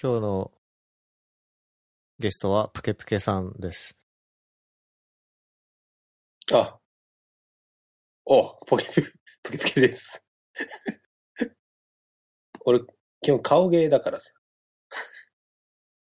[0.00, 0.52] 今日の
[2.20, 3.98] ゲストはプケプケさんです。
[6.52, 6.78] あ。
[8.24, 9.08] お、ポケプケ、
[9.42, 10.24] ポケプケです。
[12.64, 12.78] 俺、
[13.22, 14.30] 基本顔芸だからさ。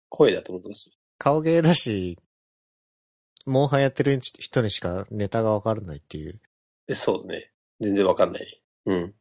[0.10, 1.00] 声だと思ってます。
[1.18, 2.20] 顔芸だし、
[3.46, 6.42] モンハンやってる人にしかネタがわからないっていう。
[6.90, 7.54] えそうね。
[7.80, 8.62] 全然わかんない。
[8.88, 9.18] うん。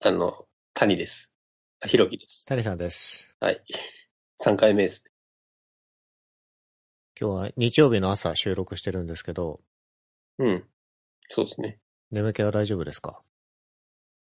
[0.00, 0.32] あの、
[0.74, 1.31] 谷です。
[1.84, 2.46] あ、ひろきです。
[2.46, 3.34] 谷さんです。
[3.40, 3.60] はい。
[4.44, 5.10] 3回目ですね。
[7.20, 9.60] 今日は日曜日の朝収録してるんですけど、
[10.38, 10.68] うん。
[11.28, 11.80] そうですね。
[12.12, 13.22] 眠気は大丈夫ですか？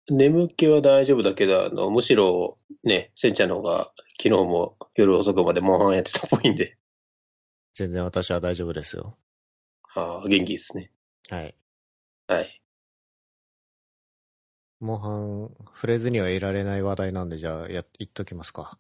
[0.10, 6.78] 眠気は大丈夫だけど、あの、むしろ、ね、せんちゃんの方が、昨日も夜遅くまでモンハンやってたっぽいんで、
[7.74, 9.18] 全然私は大丈夫ですよ。
[9.96, 10.92] ああ、元気ですね。
[11.30, 11.56] はい。
[12.28, 12.62] はい。
[14.80, 18.78] モンハン、触れずにはいられない話題なんで、じゃあ、や、言っときますか。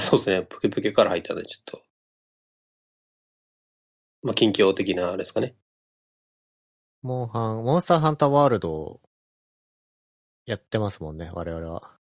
[0.00, 0.42] そうですね。
[0.46, 1.82] プケプケから入ったんで、ちょっと。
[4.22, 5.56] まあ、近況的なあれですかね。
[7.02, 9.00] モンハン、モンスターハンターワールド、
[10.46, 11.98] やってますもんね、我々は。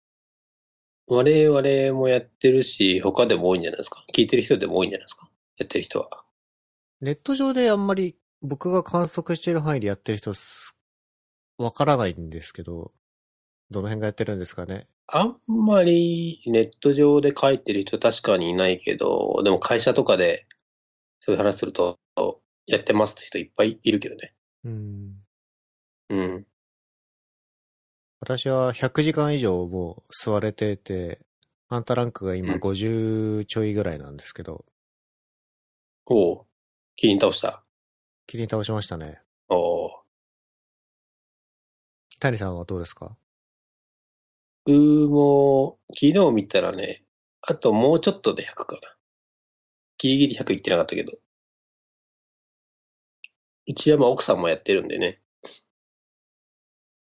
[1.07, 4.05] 我々もやってるし、他でも多いんじゃないですか。
[4.15, 5.31] 聞いてる人でも多いんじゃないですか。
[5.57, 6.25] やってる人は。
[7.01, 10.74] ネット上であんまり僕が観測してる範囲でやってる人す、
[11.59, 12.93] わからないんですけど、
[13.71, 14.87] どの辺がやってるんですかね？
[15.07, 20.47] あんまりネット上で書いてる人確かにいないけど、でも会社とかで
[21.21, 21.99] そういう話すると、
[22.67, 24.35] やってますって人いっぱいいるけどね。
[24.65, 25.15] うん。
[26.09, 26.47] うん。
[28.21, 31.21] 私は100時間以上もう座れてて、
[31.69, 34.65] ハンターランクが今うん50ちょいぐらいなんですけど、
[36.07, 36.47] おう。
[36.97, 37.63] キリン倒した？
[38.27, 39.21] 切り倒しましたね。
[39.51, 40.04] おう。
[42.25, 43.17] 谷さんはどうですか？
[44.67, 44.79] 僕
[45.11, 47.05] も、昨日見たらね、
[47.43, 48.97] あともうちょっとで100かな。
[49.99, 51.13] ギリギリ100いってなかったけど。
[53.67, 55.21] うちはまあ奥さんもやってるんでね。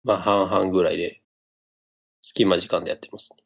[0.02, 1.22] まあ半々ぐらいで、
[2.20, 3.44] 隙間時間でやってますね。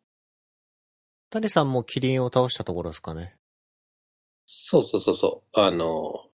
[1.28, 3.36] 谷さんもキリンを倒したところですかね。
[4.46, 5.60] そうそうそうそう。
[5.60, 6.27] あの、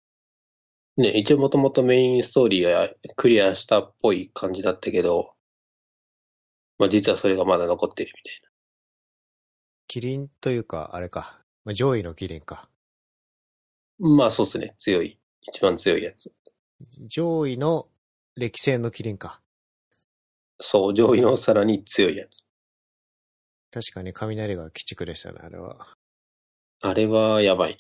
[0.97, 5.35] ね、一応もともとメインストーリーがクリアしたっぽい感じだったけど、
[6.79, 8.51] まあ実はそれがまだ残ってるみたいな。
[9.89, 11.41] キリンというか、あれか。
[11.65, 12.69] まあ上位のキリンか。
[13.99, 14.75] まあそうですね。
[14.79, 15.19] 強い。
[15.49, 16.33] 一番強いやつ。
[17.07, 17.89] 上位の
[18.37, 19.41] 歴戦のキリンか。
[20.61, 22.45] そう、上位のさらに強いやつ。
[23.71, 25.95] 確かに雷が鬼畜でしたね、あれは。
[26.83, 27.79] あれはやばいね。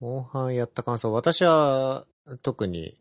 [0.00, 2.06] モンハンやった感想、私は
[2.42, 2.96] 特に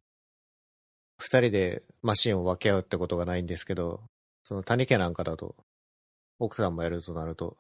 [1.18, 4.02] 二人でマシンを分け合うってことがないんですけど、
[4.44, 5.56] その谷家なんかだと、
[6.40, 7.58] 奥さんもやるとなると、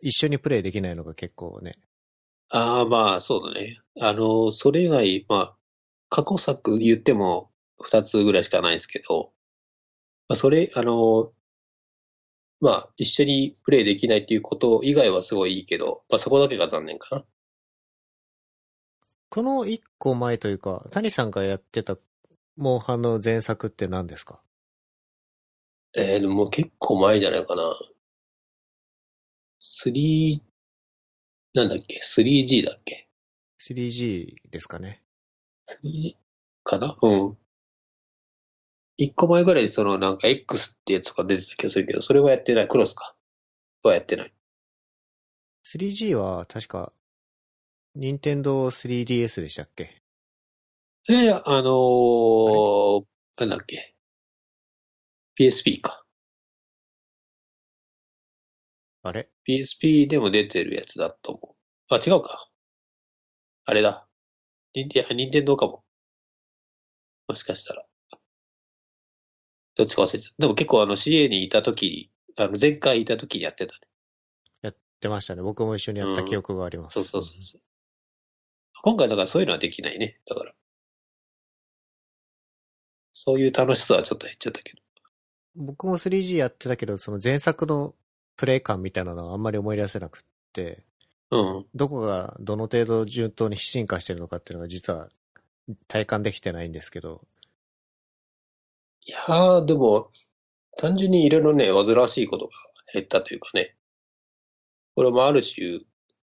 [0.00, 1.72] 一緒にプレイできないのが結構ね、
[2.50, 3.78] ああ、まあそうだね。
[4.00, 5.56] あの、それ以外、まあ、
[6.08, 7.50] 過去作言っても
[7.80, 9.32] 二つぐらいしかないですけど、
[10.28, 11.32] まあ、それ、あの、
[12.60, 17.24] まあ、一緒にプレイできないっていうこと以外はすごいいいけど、まあそこだけが残念かな。
[19.30, 21.96] この一個前というか、谷さんがやってた
[22.56, 24.42] モンハンの前作って何ですか？
[25.96, 27.62] えー、でももう結構前じゃないかな。
[29.60, 30.40] 3、
[31.54, 33.08] なんだっけ ?3G だっけ
[33.60, 35.02] ?3G ですかね。
[35.84, 36.14] 3G
[36.64, 36.96] かな？
[37.00, 37.38] うん。
[38.96, 42.68] 一個前ぐらいでそのなんか X ってやつが出てた気がするけど、それはやってない？
[42.68, 43.14] クロスか。
[43.82, 44.32] はやってない。
[45.64, 46.92] 3G は確か、
[48.00, 50.00] 任天堂 3DS でしたっけ？
[51.08, 53.04] えー、あのー、
[53.40, 53.96] なんだっけ
[55.36, 56.04] ？PSP か。
[59.02, 61.56] あれ？PSP でも出てるやつだと思
[61.90, 61.92] う。
[61.92, 62.48] あ、違うか。
[63.64, 64.06] あれだ。
[64.74, 65.82] 任天、あ任天堂かも。
[67.26, 67.84] もしかしたら。
[69.74, 70.34] どっちか忘れちゃった。
[70.38, 73.80] でも結構あの CA にいた時あの前回いた時にやってたね。
[74.62, 75.42] やってましたね。
[75.42, 76.94] 僕も一緒にやった記憶があります。
[76.94, 77.67] そうそうそうそう。
[78.82, 80.18] 今回だからそういうのはできないね。
[80.26, 80.52] だから。
[83.12, 84.82] そういう楽しさはちょっと減っちゃったけど。
[85.56, 87.94] 僕も 3G やってたけど、その前作の
[88.36, 90.22] プレイ感みたいなのはあんまり思い出せなくっ
[90.52, 90.84] て、
[91.30, 91.66] うん。
[91.74, 95.08] どこがどの程度順当に進化してるのかっていうのが実は
[95.88, 97.22] 体感できてないんですけど、
[99.04, 100.10] いやー、でも、
[100.76, 102.50] 単純にいろいろね、煩わしいことが
[102.92, 103.74] 減ったというかね。
[104.94, 105.80] これもある種、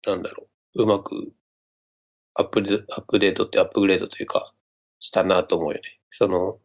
[0.06, 1.32] なんだろう、うまく
[2.34, 4.54] アップデアップデートってアップグレードというか、
[5.00, 6.00] したなと思うよね。
[6.10, 6.58] その、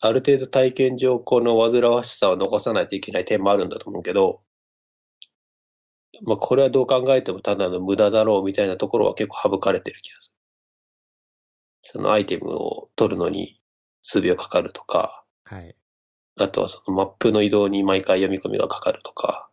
[0.00, 4.42] ある程度体験上、この煩わしさを残さないといけない点もあるんだと思うけど、
[6.22, 10.34] まあ、これはどう考えてもただの無駄だろうみたいなところは結構省かれてる気がする。
[11.82, 13.58] そのアイテムを取るのに
[14.02, 15.76] 数秒かかるとか、はい。
[16.36, 19.48] あとはそのマップの移動に毎回読み込みがかかるとか、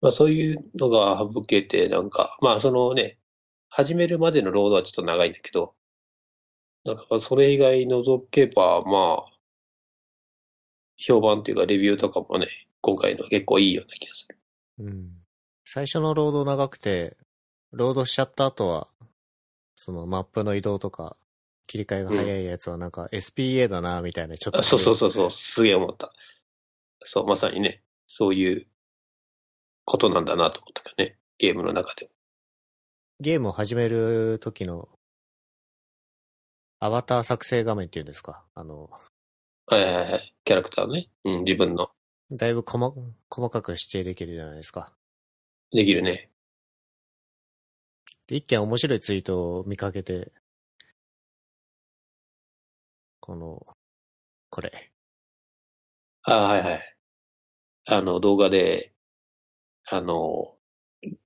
[0.00, 3.18] まあそういうのが省けて、なんか、まあそのね、
[3.76, 5.74] 始めるまでのロードはちょっと長いんだけど、
[6.86, 9.32] なんかそれ以外除けば、まあ、
[10.96, 12.46] 評判というかレビューとかもね、
[12.80, 14.38] 今回のは結構いいような気がする。
[14.78, 15.10] うん。
[15.66, 17.18] 最初のロード長くて、
[17.70, 18.88] ロードしちゃった後は、
[19.74, 21.18] そのマップの移動とか、
[21.66, 24.60] 切り替えが早いやつはなんか SPA だな、みたいな、ちょっと。
[24.60, 26.10] あそうそうそうそう、すげえ思った。
[27.04, 28.66] そう、まさにね、そういう
[29.84, 32.15] ことなんだなと思ったけどね、ゲームの中でも。
[33.18, 34.90] ゲームを始める時の、
[36.80, 38.44] アバター作成画面っていうんですか？
[38.54, 38.90] あの、
[39.68, 40.34] はいはいはい。
[40.44, 41.08] キャラクターね。
[41.24, 41.88] うん、自分の。
[42.30, 42.94] だいぶ細
[43.30, 44.92] 細かく指定できるじゃないですか。
[45.72, 46.30] できるね。
[48.26, 50.30] で、一件面白いツイートを見かけて、
[53.20, 53.66] この、
[54.50, 54.92] これ。
[56.24, 56.96] あはいはい。
[57.86, 58.92] あの、動画で、
[59.86, 60.55] あの、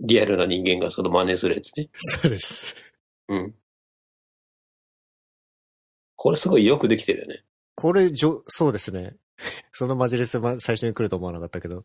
[0.01, 1.89] リアルな人間がその真似するやつね。
[1.97, 2.75] そうです。
[3.29, 3.55] うん。
[6.17, 7.45] これすごいよくできてるよね。
[7.75, 9.17] これ、じょ、そうですね。
[9.73, 11.85] そのマジレスま最初に来ると思わなかったけど、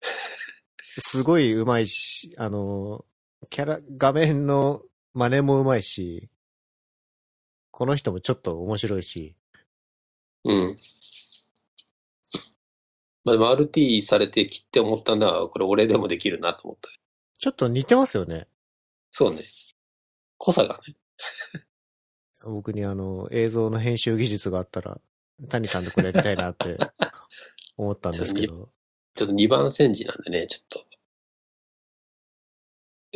[0.98, 3.04] すごい上手いし、あの、
[3.50, 4.82] キャラ、画面の
[5.14, 6.28] 真似も上手いし、
[7.70, 9.34] この人もちょっと面白いし、
[10.44, 10.78] うん。
[13.24, 16.88] まあでも RT されて切って思ったんだこれ俺でもできるなと思った。
[17.42, 18.46] ちょっと似てますよね。
[19.10, 19.42] そうね。
[20.38, 20.94] 濃さがね。
[22.44, 25.00] 僕にあの、映像の編集技術があったら、
[25.48, 26.78] 谷さんとこれやりたいなって
[27.76, 28.70] 思ったんですけど。
[29.16, 30.86] ちょっと2番煎じなんでね、ちょっと。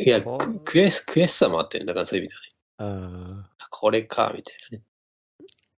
[0.03, 1.85] いや、悔し、悔しさもあってね。
[1.85, 2.33] だからそういう意味
[2.77, 3.03] ではね。
[3.05, 4.83] あーあこれか、みたいなね。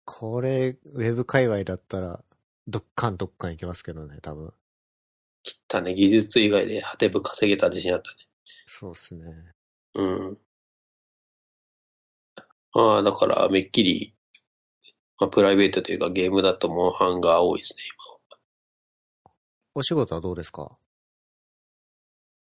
[0.06, 2.24] これ、ウェブ界隈だったら、
[2.66, 4.54] どっかんどっかんいけますけどね、多分。
[5.44, 5.94] 切ったね。
[5.94, 8.28] 技術以外で果てぶ稼げた自信あったね。
[8.68, 9.24] そうっすね。
[9.96, 10.38] うん。
[12.74, 14.14] ああ、だから、めっきり、
[15.20, 17.84] まあ、プライベートというかゲームだとモンハンが多いですね、
[19.74, 20.78] お仕事はどうですか？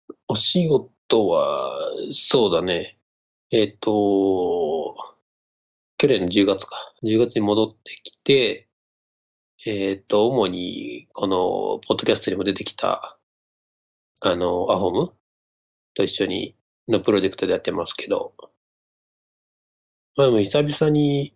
[0.10, 0.18] 今。
[0.30, 1.80] お仕事は、
[2.12, 2.98] そうだね。
[3.52, 4.96] えっ、と、
[5.98, 6.76] 去年の10月か。
[7.04, 8.68] 10月に戻ってきて、
[9.66, 13.18] えっ、と、主に、この、ポッドキャストにも出てきた、
[14.22, 15.14] あの、アホム
[15.98, 16.56] と一緒に、
[16.88, 18.36] のプロジェクトでやってますけど、
[20.16, 21.36] まあでも久々に、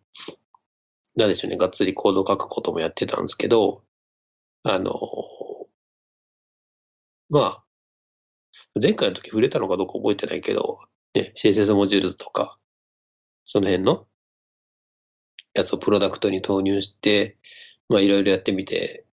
[1.15, 3.83] なんでしょうね、がっつりコード書くこともやってたんですけど、
[4.63, 4.93] あの、
[7.31, 7.63] まあ、
[8.79, 10.77] 前回の時触れたのかどうか覚えてないけど、
[11.15, 12.59] ね、CSS モジュールズとか、
[13.45, 14.05] その辺の
[15.55, 17.39] やつをプロダクトに投入して、
[17.89, 19.05] まあいろいろやってみて、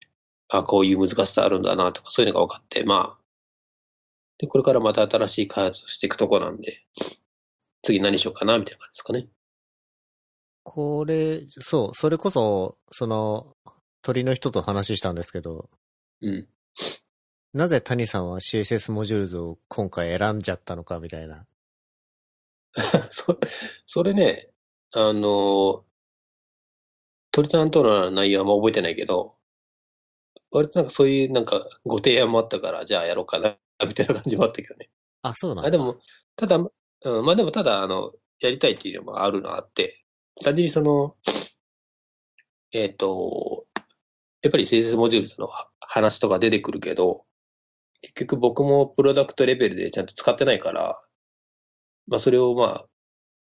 [0.48, 3.25] あ、こういう難しさあるんだなとか、そういうのが分かって、まあ、
[4.38, 6.84] で、これからまた新しい開発をしていくとこなんで、
[7.82, 9.28] 次何しようかな、みたいな感じですかね。
[10.62, 13.56] これ、そう、それこそ、その、
[14.02, 15.70] 鳥の人と話したんですけど、
[16.20, 16.48] うん。
[17.54, 21.46] なぜ谷さんは CSS モジュールズを今回選んじゃったのかみたいな。
[23.10, 23.38] そ
[23.86, 24.50] それね、
[24.92, 25.84] あの、
[27.30, 29.34] 鳥さんとの内容はあんま覚えてないけど、
[30.50, 34.88] 割となんかそういうなんかご提案もあったから、じゃあやろうかな、みたいな感じもあったけどね。
[35.22, 35.68] あ、そうなんだ。
[35.68, 35.98] あ、でも、
[36.36, 40.04] ただ、うん、まあでもただ、あの、やりたいっていうのもあるのあって、
[40.42, 41.16] 単純にその、
[42.72, 43.66] えっ、と、
[44.42, 45.48] やっぱり CSS モジュールズの
[45.80, 47.24] 話とか出てくるけど、
[48.02, 50.96] 結局僕もプロダクトレベルでちゃんと使ってないから、
[52.06, 52.86] まあそれをまあ、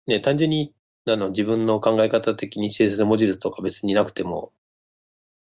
[0.07, 0.75] ね、単純に
[1.07, 4.53] あの自分の考え方的に CSS モジュールズとか別になくても、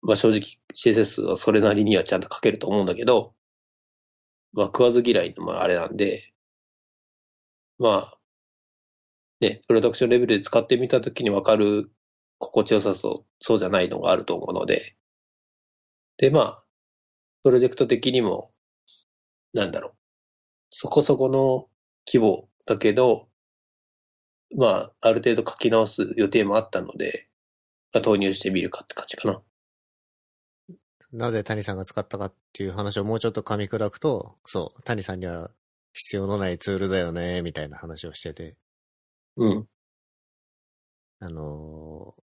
[0.02, 3.34] まあ正直 CSS はそれなりにはちゃんと書けると思うんだけど、
[4.54, 6.32] まあ食わず嫌いのまああれなんで、
[7.78, 8.18] まあ、
[9.40, 11.90] ね、プロダクションレベルで使ってみたときにわかる
[12.38, 14.96] 心地よさそう、そうじゃないのがあると思うので、
[16.18, 16.64] で、まあ、
[17.42, 18.50] プロジェクト的にも、
[19.52, 19.94] なんだろう、
[20.70, 21.68] そこそこの
[22.06, 23.28] 規模だけど、
[24.56, 27.28] まあ、ある程度書き直す予定もあったので、
[27.92, 29.42] まあ、投入してみるかって感じかな。
[31.14, 35.50] なぜ谷さんが使ったかっていう話をもうちょっと噛み砕くと、そう、谷さんには
[35.92, 38.56] 必要のないツールだよね、みたいな話をしてて、
[39.36, 39.68] うん。
[41.20, 42.24] あのー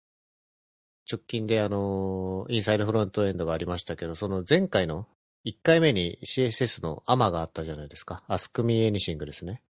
[1.08, 5.08] 直近であの、インサイドフロントエンドがありましたけど、その前回の
[5.46, 8.24] 1回目に CSS のアマがあったじゃないですか。
[8.27, 9.62] Ask Me Anything ですね。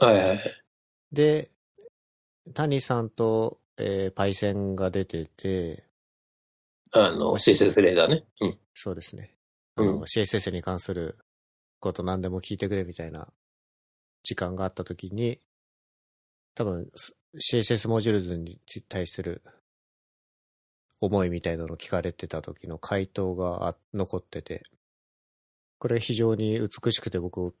[0.00, 0.40] はいはいはい。
[1.12, 1.50] で、
[2.52, 5.84] 谷さんと、えーパイセンが出てて、
[6.94, 8.24] あの、CSS レーダーね。
[8.40, 8.58] うん。
[8.74, 9.34] そうですね。
[9.76, 11.16] うんあの CSS に関する
[11.80, 13.28] こと何でも聞いてくれみたいな
[14.22, 15.40] 時間があった時に、
[16.54, 19.42] 多分、す CSS モジュールズに対する
[21.00, 24.62] 思いみたいなのを聞かれてた時の回答があ残ってて、
[25.78, 27.54] これ非常に美しくて僕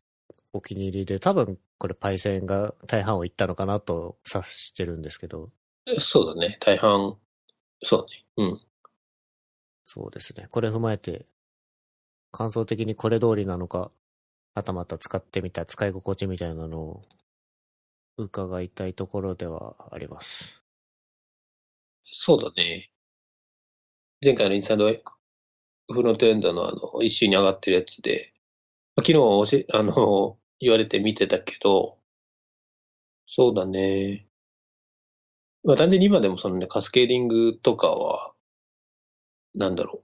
[0.52, 5.48] お気に入りで、多分これパイセンが大半を言ったのかなと察してるんですけど、
[5.98, 6.58] そうだね。
[6.60, 7.16] 大半、
[7.82, 8.24] そうね。
[8.36, 8.60] うん。
[9.84, 10.46] そうですね。
[10.50, 11.26] これ踏まえて、
[12.30, 13.90] 感想的にこれ通りなのか、
[14.54, 17.02] はたまた使ってみた使い心地みたいなのを
[18.16, 20.62] 伺いたいところではあります。
[22.02, 22.90] そうだね。
[24.22, 24.88] 前回のインサイド
[25.92, 28.32] フロントエンドのあの、一周に上がってるやつで、
[28.96, 31.98] 昨日教え、あの、言われて見てたけど、
[33.26, 34.26] そうだね。
[35.64, 38.31] まあ単純に今でもそのね、カスケーディングとかは、
[39.54, 40.02] なんだろ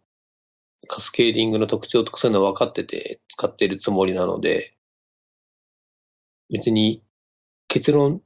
[0.85, 0.87] う。
[0.89, 4.75] カスケーディングの特徴とかそういうの分かってて使ってるつもりなので、
[6.51, 7.03] 別に
[7.69, 8.23] 結論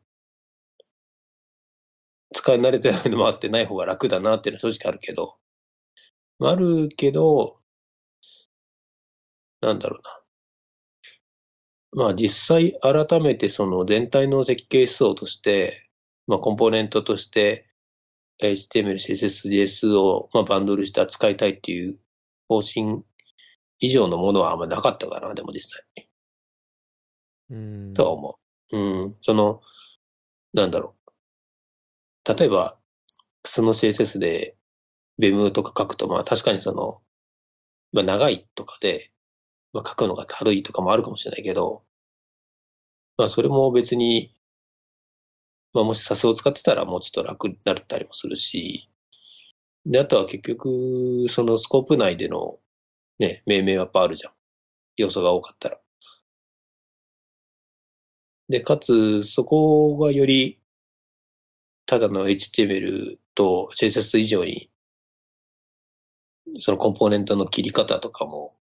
[2.35, 5.37] 使い慣れてないのもあってない方が楽だなっていうのは正直あるけど、
[6.41, 7.59] あるけど、
[9.61, 10.23] なんだろうな。
[12.05, 15.88] まあ実際改めてその全体の設計思想として、
[16.26, 17.67] まあコンポーネントとして
[18.40, 21.98] HTML、CSS、JS をまあバンドルして扱いたいっていう
[22.48, 23.02] 方針
[23.80, 26.08] 以上のものはあんまなかったかな、でも実際。
[27.50, 27.94] うん。
[27.94, 28.38] とは思
[28.72, 28.76] う。
[28.78, 29.16] うん。
[29.20, 29.60] その、
[30.54, 30.96] なんだろ
[32.26, 32.34] う。
[32.38, 32.78] 例えば、
[33.44, 34.56] その CSS で、
[35.18, 37.02] ベムとか書くと、まあ確かにその、
[37.92, 39.12] まあ長いとかで、
[39.72, 41.84] まあ書くのが軽いとかもあるかもしれないけど、
[43.16, 44.32] まあそれも別に、
[45.75, 48.88] まあもし SAS を使ってたらもうちょっと楽になったりもするし、
[49.87, 52.59] で、あとは結局、そのスコープ内での
[53.19, 54.33] ね、命名はやっぱあるじゃん。
[54.97, 55.81] 要素が多かったら。
[58.49, 60.61] で、かつ、そこがより、
[61.87, 64.71] ただの HTML と CSS 以上に、
[66.61, 68.55] そのコンポーネントの切り方とかも、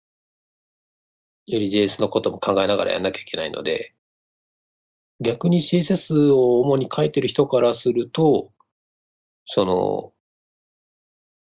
[1.47, 3.95] より JS のことも考えながらやんなきゃいけないので、
[5.21, 8.51] 逆に CSS を主に書いてる人からすると、
[9.45, 10.13] その、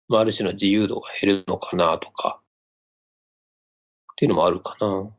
[0.08, 2.42] まあ、ある種の自由度が減るのかなとか、
[4.12, 5.10] っていうのもあるかな。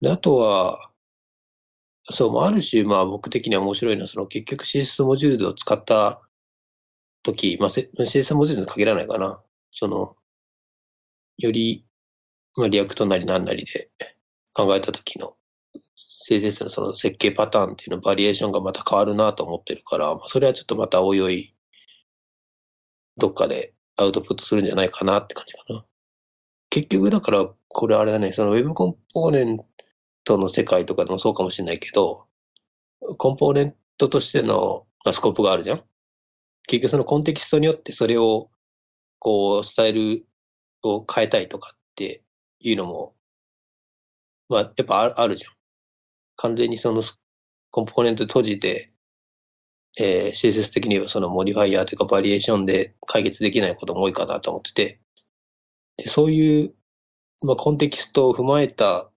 [0.00, 0.90] で、あとは、
[2.04, 6.22] そう、まあある種、まあ僕的には面白いのは、その結局 CSS モジュールを使った
[7.22, 9.42] 時、まあ CSS モジュールに限らないかな。
[9.72, 10.16] その、
[11.38, 11.84] より、
[12.56, 13.90] まあ React なりなんなりで
[14.54, 15.34] 考えた時の
[16.30, 21.54] CSS のその設計パターンっていうのバリエーションがまた変わるなと思ってるから、まあそれはちょっとまたおいおい、
[23.16, 25.84] どっかでアウトプットするんじゃないかなって感じかな。
[26.70, 29.58] 結局だから、これあれだね、その Web コンポーネン
[30.24, 32.26] トの世界とかでもそうかもしれないけど、
[33.18, 35.82] コンポーネントとしての、スコープがあるじゃん
[36.66, 38.50] 結局そのコンテキストによってそれを、
[39.18, 40.26] こう、スタイル
[40.82, 42.22] を変えたいとかって
[42.60, 43.14] いうのも、
[44.48, 45.59] まあ、やっぱあるじゃん。
[46.40, 47.02] 完全にその
[47.70, 48.92] コンポーネント閉じて、
[49.98, 55.00] えー CSS 的にはその modifier というかバリエーションで解決できないことも多いかなと思ってて、
[55.98, 56.74] でそういう、
[57.42, 59.10] まあ、コンテキストを踏まえた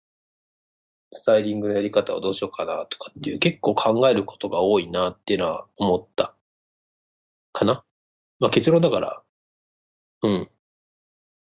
[1.13, 6.37] スタイリングのやり方をどうしようかなとかっていう結構考えることが多いなっていうのは思った
[7.53, 7.85] かな。
[8.39, 9.23] まあ結論だから、
[10.23, 10.49] うん。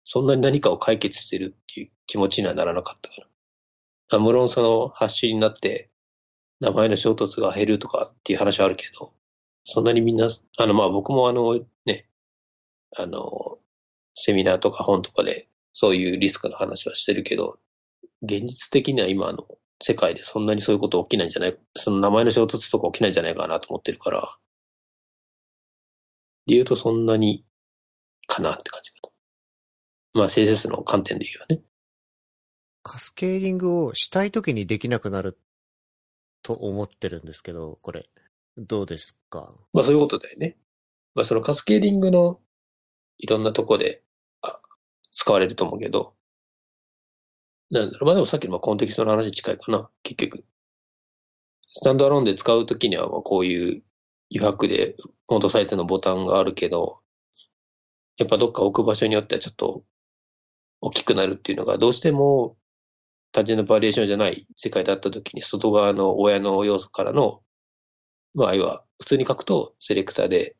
[0.04, 3.35] そんなに何かを解決してるっていう気持ちにはならなかったから。
[4.12, 5.90] あ無論そのハッシュになって
[6.60, 9.12] 名前の衝突が減るとかっていう話はあるけど、
[9.64, 12.08] そんなにみんな、あのまあ僕もあのね、
[12.96, 13.58] あの、
[14.14, 17.58] セミナーとか本とかでそういうリスクの話はしてるけど、
[18.22, 19.44] 現実的には今の
[19.82, 24.22] 世界でそんなにそういうこと起きないんじゃない、その名前の衝突とか起きないんじゃないかなと思ってるから、
[26.46, 27.44] で言うとそんなに
[28.26, 28.98] かなって感じか
[30.14, 30.20] な。
[30.22, 31.62] まあ CSS の観点で言うよね。
[32.88, 35.40] カスケーリングをしたい時にできなくなる
[36.44, 38.04] と思ってるんですけど、これ、
[38.56, 39.52] どうですか？
[39.72, 40.56] まあそういうことだよね。
[41.16, 42.38] まあそのカスケーディングの
[43.18, 44.04] いろんなとこで
[45.10, 46.14] 使われると思うけど、
[47.72, 50.44] なんだろう、まあでもさっきのコンテキストの話近いかな、結局。
[51.72, 53.82] スタンドアローンで使うときにはまあこういう
[54.32, 54.94] 余白で
[55.26, 57.00] フォントサイズのボタンがあるけど、
[58.16, 59.82] やっぱどっか置く場所によってはちょっと
[60.80, 62.56] 大きくなるっていうのが、どうしても
[63.36, 67.42] 単純なバリエーションじゃない世界だったときに、外側の親の要素からの、
[68.34, 70.56] まあ、要は、普通に書くと、セレクターで、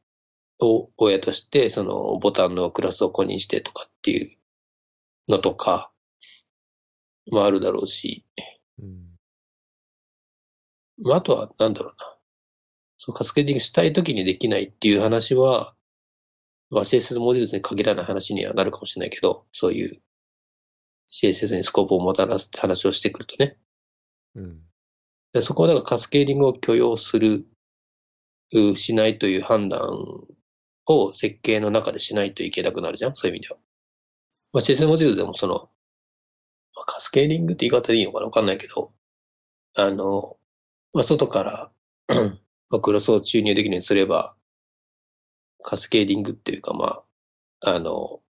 [0.60, 4.36] お親として、そのボタンのクラスを公認してとかっていう
[5.26, 5.90] のとか、
[7.32, 8.26] まああるだろうし、
[8.78, 9.16] うん。
[10.98, 12.18] まああとは、なんだろうな。
[12.98, 15.74] そう、カスケーディングしたいときにできないっていう話は、
[16.68, 20.02] まあ CSS 文字列に限らない話にはなるかもしれないけど、そういう
[21.12, 23.56] CSS にスコープをもたらすって話をしてくるとね。
[24.34, 24.60] うん。
[25.32, 27.46] でそこはだからカスケーディングを許容する、
[28.52, 29.80] うしないという判断
[30.86, 33.16] を設計の中でしないといけなくなるじゃん？
[33.16, 33.60] そういう意味では。
[34.52, 35.68] まあ、CSS モジュールでもその、
[36.74, 38.26] まあ、カスケーディングって言い方でいいのかな？
[38.26, 38.90] わかんないけど、
[39.74, 40.36] あの、
[40.92, 41.72] まあ、外から
[42.70, 44.36] まあクロスを注入できるようにすれば、
[45.62, 47.02] カスケーディングっていうか、ま
[47.60, 48.20] あ、あの、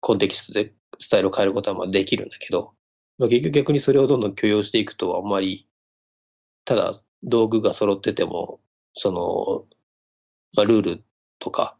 [0.00, 0.72] コンテキストで
[1.04, 2.74] スタイルを変えることはまあできるんだけど、
[3.18, 5.68] まあ、結局逆にそれをどんどん許容していくとあんまり、
[6.64, 8.60] ただ道具が揃ってても、
[8.94, 9.66] その、
[10.56, 11.04] まあ、ルール
[11.38, 11.76] とか、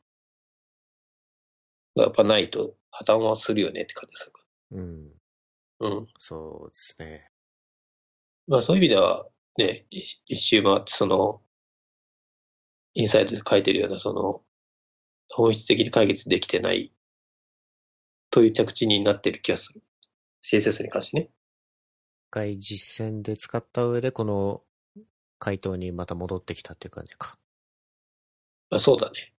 [1.96, 4.32] がやっぱないと破綻はするよねって感じです
[4.72, 5.08] うん。
[5.80, 5.88] ら。
[5.88, 6.06] うん。
[6.18, 7.28] そうですね。
[8.46, 9.26] まあそういう意味では、
[9.58, 11.40] ね、一一周回ってその、
[12.94, 14.42] インサイドで書いてるようなその、
[15.28, 16.92] 本質的に解決できてない
[18.34, 19.80] という着地になってる気がする。
[20.42, 21.22] CSS に関してね。
[21.22, 24.62] 一回実践で使った上で、この
[25.38, 27.38] 回答にまた戻ってきたっていう感じか。
[28.70, 29.32] あそうだね。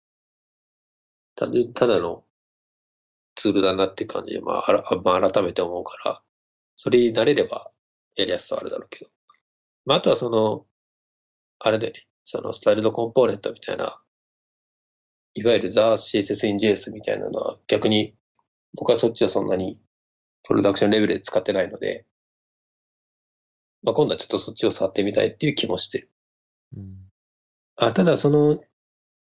[1.35, 2.23] ただただの
[3.35, 6.23] ツールだなって感じで、まあ、あらまあ、改めて思うから、
[6.77, 7.73] それに慣れれば
[8.15, 9.11] やりやすさはあるだろうけど。
[9.83, 10.65] まあ、あとはその、
[11.59, 14.01] あれだよね、そのスタイルドコンポーネントみたいな、
[15.33, 18.15] いわゆる The CSS in JS みたいなのは逆に
[18.75, 19.81] 僕はそっちはそんなに
[20.43, 22.05] プロダクションレベルで使ってないので、
[23.83, 26.11] まあ、今度はちょっとそっちを触ってみたいっていう気もしてる。
[26.75, 26.95] うん。
[27.77, 28.59] あ、ただその、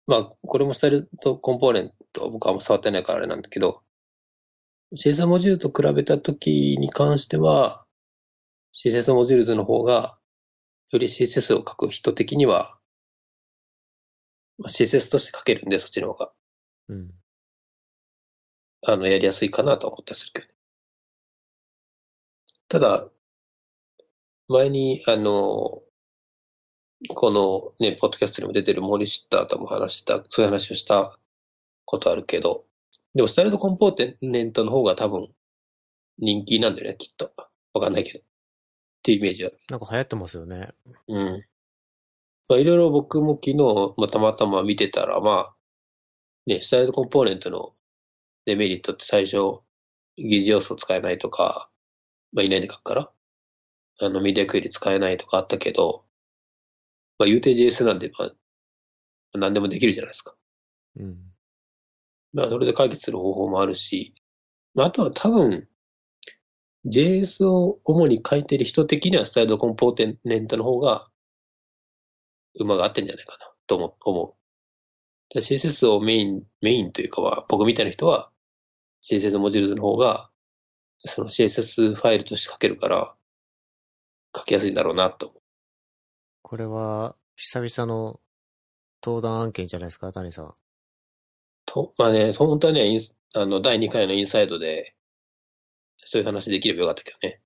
[0.07, 3.83] まあ、これもスタイルとコンポーネントは僕はあんま触ってないからあれなんだけど、
[4.93, 7.85] CSS モジュールと比べたときに関しては、
[8.73, 10.17] CSS モジュールズの方が、
[10.93, 12.79] より CSS を書く人的には、
[14.57, 16.31] まあ、CSS として書けるんで、そっちの方が、
[16.87, 17.11] うん。
[18.85, 20.53] あの、やりやすいかなと思ったりするけどね。
[22.69, 23.09] ただ、
[24.47, 25.81] 前に、あの、
[27.09, 31.17] このね、ポッドキャストにも出てる森シッターとも話した、そういう話をした
[31.85, 32.65] ことあるけど、
[33.13, 35.27] でもスタイルドコンポーネントの方が多分
[36.17, 37.31] 人気なんだよね、きっと。
[37.73, 38.19] わかんないけど。
[38.19, 38.23] っ
[39.03, 39.57] ていうイメージある。
[39.69, 40.69] なんか流行ってますよね。
[41.07, 41.45] うん。
[42.49, 43.57] まあいろいろ僕も昨日、
[43.97, 45.55] まあ、たまたま見てたら、まあ、
[46.45, 47.71] ね、スタイルドコンポーネントの
[48.47, 49.59] デメリットって最初、
[50.17, 51.69] 疑似要素使えないとか、
[52.31, 53.11] まあいないで書くから、
[54.01, 56.05] あの、メディアクエリ使えないとかあったけど、
[57.19, 60.33] まあ言うて JS なんで、まあ、何でもできるじゃないですか。
[60.95, 61.17] うん。
[62.31, 64.15] まあ、それで解決する方法もあるし、
[64.75, 65.67] まああとは多分、
[66.85, 71.09] JS を主に書いてる人的にはスタイルドコンポーネントの方が、
[72.57, 74.37] 馬が合ってんじゃないかな、と思思う。
[75.33, 78.31] で CSS をメイン、メインというかは、僕みたいな人は、
[79.09, 80.29] CSS モジュールの方が、
[80.99, 83.15] その CSS ファイルとして書けるから、
[84.35, 85.33] 書きやすいんだろうな、と。
[86.41, 88.19] これは、久々の
[89.03, 90.55] 登壇案件じゃないですか、谷さん。
[91.65, 94.95] と、まあね、本当はね、インスあの、第2回のインサイドで、
[95.97, 97.41] そういう話できればよかったけどね。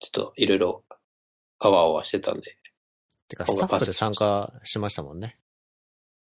[0.00, 0.84] ちょっと、いろいろ、
[1.60, 2.56] あわあわしてたんで。
[3.28, 5.38] てか、スタッフで参加しましたもんね。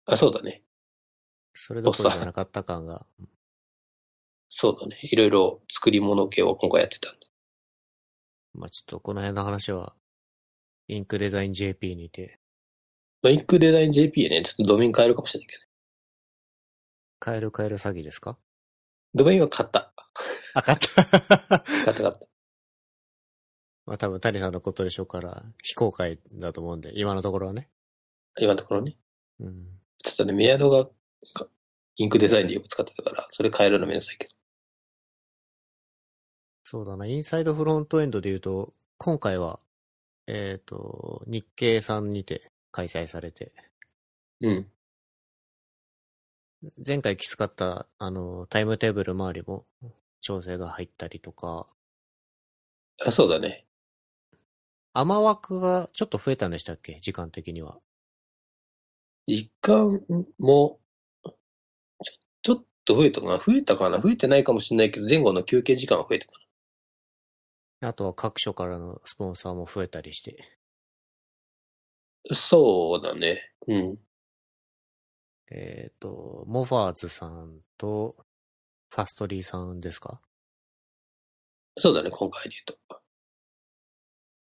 [0.06, 0.64] あ、そうだね。
[1.54, 3.06] それどころじゃなかった感が。
[4.54, 5.00] そうだね。
[5.02, 7.26] いろいろ作り物系を今回やってたんで。
[8.54, 9.96] まあちょっとこの辺の話は、
[10.90, 12.38] インクデザイン JP にて、
[13.24, 15.68] まあ、インクデザイン JP ね、ちょっとドメイン変えるかもしれないけどね。
[17.20, 18.38] カエルカエル詐欺ですか？
[19.16, 19.94] ドメインは買った。
[20.54, 20.88] あ、買った。
[20.96, 22.20] 買った買った。
[23.86, 27.70] まあ多分谷さんのことでしょうから、非公開だと思うんで、今のところはね。
[28.38, 28.98] 今のところね。
[29.40, 29.66] うん。
[30.04, 30.88] ちょっとね、メアドが
[31.34, 31.48] か
[31.96, 34.34] インクデザインでよく使ってたから、それ変えるのめんどくさいけど。
[36.72, 39.60] そうだな、インサイドフロントエンドで言うと、今回は、
[40.26, 43.52] えっ、と、日経さんにて開催されて、
[44.40, 44.72] うん。
[46.88, 49.66] 前回きつかった、あの、タイムテーブル周りも
[50.22, 51.68] 調整が入ったりとか、
[53.06, 53.66] あ、そうだね。
[54.94, 57.00] 雨枠がちょっと増えたんでしたっけ？
[57.02, 57.80] 時間的には。
[59.28, 60.02] 時間
[60.40, 60.80] も、
[61.26, 61.34] ちょ、
[62.44, 63.40] ちょっと増えたかな？
[63.40, 64.02] 増えたかな？
[64.02, 66.32] 増えてないかもしれないけど、前後の休憩時間は増えたか
[67.82, 70.38] あとは各所からのスポンサーも増えたりして。
[72.30, 72.36] な。
[72.36, 73.52] そうだね。
[73.68, 74.00] うん。
[75.50, 78.16] えっ、と、モファーズさんと、
[78.90, 80.22] ファストリーさんですか？
[81.78, 83.02] そうだね、今回で言うと。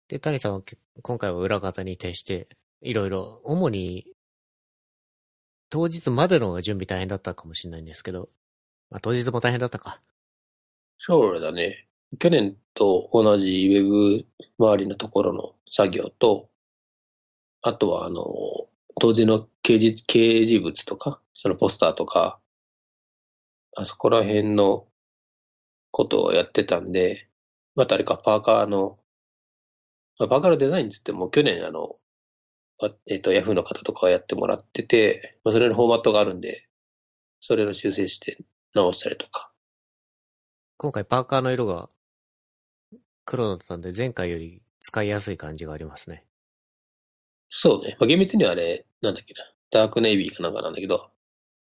[0.08, 2.48] で、谷さんはけ今回は裏方に徹して、
[2.80, 4.06] いろいろ、主に、
[5.68, 8.28] 当日までの準備大変だったかもしれないんですけど、
[8.90, 10.00] まあ、当日も大変だったか。
[10.98, 11.86] そうだね。
[12.18, 14.26] 去年と同じウェブ
[14.58, 16.48] 周りのところの作業と、
[17.62, 18.24] あとは、あの、
[18.98, 22.40] 当時の掲示掲示物とか、そのポスターとか、
[23.76, 24.88] あそこら辺の
[25.92, 27.28] ことをやってたんで、
[27.76, 28.98] まあれか、パーカーの、
[30.18, 31.94] まあパーカーのデザインっつっても、去年、あの、
[33.06, 36.66] えっ、と、ヤフーの方とかがやってもらってて、まあ、それのフォーマットがあるんで、
[37.40, 38.38] それの修正して
[38.74, 39.52] 直したりとか。
[40.76, 41.90] 今回パーカーの色が
[43.30, 46.24] 黒だったんで、前回より使いやすい感じがありますね。
[47.48, 47.96] そうね。
[48.00, 49.44] まあ、厳密にはあれ、なんだっけな。
[49.70, 51.12] ダークネイビーかなんかなんだけど、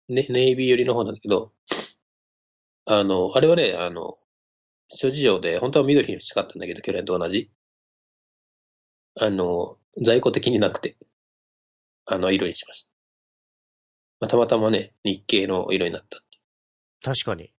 [0.09, 1.51] ね、ネイビー寄りの方なんだけど、
[2.85, 4.15] あの、あれはね、あの、
[4.87, 7.51] 諸事情で、本当は緑にしたかったんだけど、去年と同じ。
[9.19, 10.97] あの、在庫的になくて、
[12.05, 12.89] あの色にしました。
[14.21, 16.23] まあ、たまたまね、日系の色になった。
[17.03, 17.53] 確かに。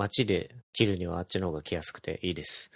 [0.00, 2.70] 街で着るにはあっちの方が着やすくていいです。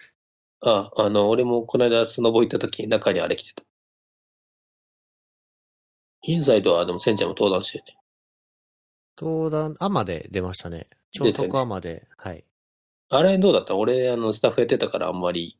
[0.60, 3.62] あ、あの、俺もこの間スノボ行った時に中にあれ着てた。
[6.22, 7.96] インサイドはでもセンちゃんも登壇してるね。
[9.18, 10.88] 登壇、アマで出ましたね。
[11.12, 12.44] 超速アマで、はい。
[13.10, 13.76] あれどうだった？
[13.76, 15.58] 俺、あの、スタッフやってたからあんまり、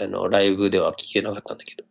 [0.00, 1.84] あの、ライブでは聞けなかったんだけど。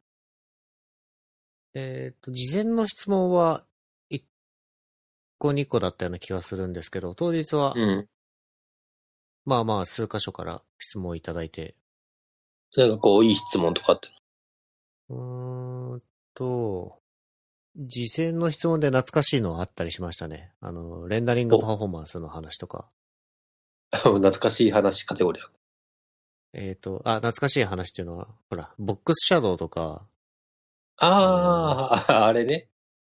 [1.76, 3.64] えっ、と、事前の質問は、
[4.10, 4.24] 1
[5.40, 8.08] 個2個だったような気がするんですけど、当日は、うん。
[9.46, 11.76] まあまあ数箇所から質問をいただいて、
[12.76, 14.10] なんかこう、いい質問とかあって。
[15.10, 16.02] うーん
[16.34, 17.00] と、
[17.76, 20.52] 事前の質問で懐かしいのはあったりしましたね。
[20.60, 22.90] あの、レンダリングパフォーマンスの話とか。
[23.92, 25.44] 懐かしい話カテゴリー。
[26.54, 30.08] えっ、と、あ、懐かしい話っていうのは、ほら、ボックスシャドウとか、
[30.98, 32.70] ああ、あれね。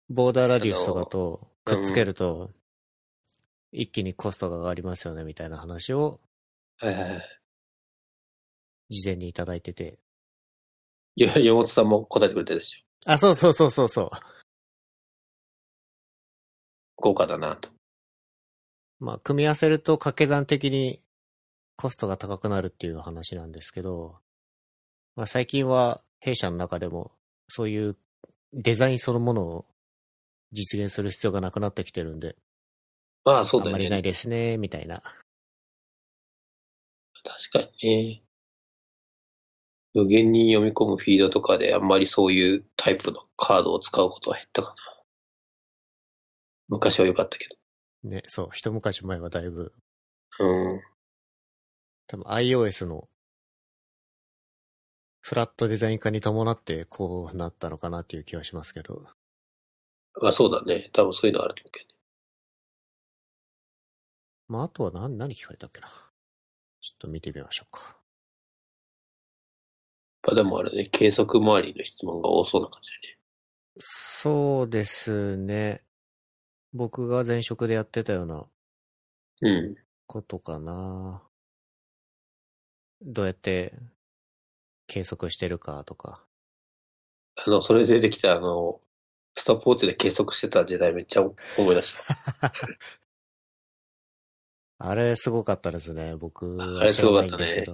[0.08, 2.50] ボーダーラディウスとかとくっつけると、
[3.74, 6.20] 一気にコストが上がりますよね、みたいな話を
[6.78, 7.40] はいはいはい。
[8.90, 9.98] 事前にいただいてて。
[11.16, 13.12] いや、山本さんも答えてくれたでしょ。
[13.12, 14.10] あ、そうそうそうそうそう。
[16.96, 17.68] 豪華だなと。
[19.00, 21.00] まあ、組み合わせると掛け算的に
[21.76, 24.18] コストが高くなるっていう話なんですけど、
[25.16, 27.12] まあ、最近は弊社の中でも
[27.48, 27.96] そういう
[28.52, 29.66] デザインそのものを
[30.52, 32.36] 実現する必要がなくなってきてるんで、
[33.24, 34.02] まあ、そうだよあんまりないね。
[34.02, 35.02] ですね、みたいな。
[37.24, 38.22] 確かにね。
[39.94, 44.76] 無限に読み込むフィードとかであんまりそういうタイプのカードを使うことは減ったかな。
[46.68, 47.46] 昔は良かったけ
[48.04, 49.72] ね、そう、一昔前はだいぶ、
[50.38, 50.46] ど。
[50.46, 50.82] うん。
[52.06, 53.08] 多分 iOS の
[55.20, 59.02] フラットデザイン化に伴ってこうなったのかなっていう気はしますけど。
[60.20, 60.90] まあそうだね。
[60.92, 61.93] 多分そういうのあると思うけどね。
[64.48, 65.88] まあ、あとは何、何聞かれたっけな。
[66.80, 67.96] ちょっと見てみましょうか。
[70.26, 73.18] まあでもあれね、計測周りの質問が多そうな感じでね。
[73.80, 75.82] そうですね。
[76.72, 78.46] 僕が前職でやってたような
[79.42, 79.76] うん。
[80.06, 81.22] ことかな。
[83.02, 83.74] どうやって
[84.86, 86.24] 計測してるかとか。
[87.36, 88.80] あの、それで出てきたあの、
[89.36, 91.34] ストップウォッチで計測してた時代めっちゃ思
[91.72, 91.94] い出し
[92.40, 92.52] た。
[94.86, 96.14] あれすごかったですね。
[96.16, 97.64] 僕あはれすごかったね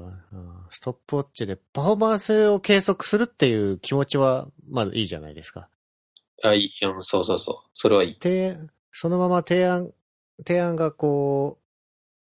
[0.70, 5.68] ストップウォッチでパフォーマンスを計測するっていう気持ちはまだいいじゃないですか。
[6.44, 6.70] あ、いい。
[6.82, 7.70] うん、そうそうそう。
[7.74, 8.14] それはいい。
[8.14, 8.56] 提
[8.92, 9.92] そのまま提案、
[10.46, 11.58] 提案がこ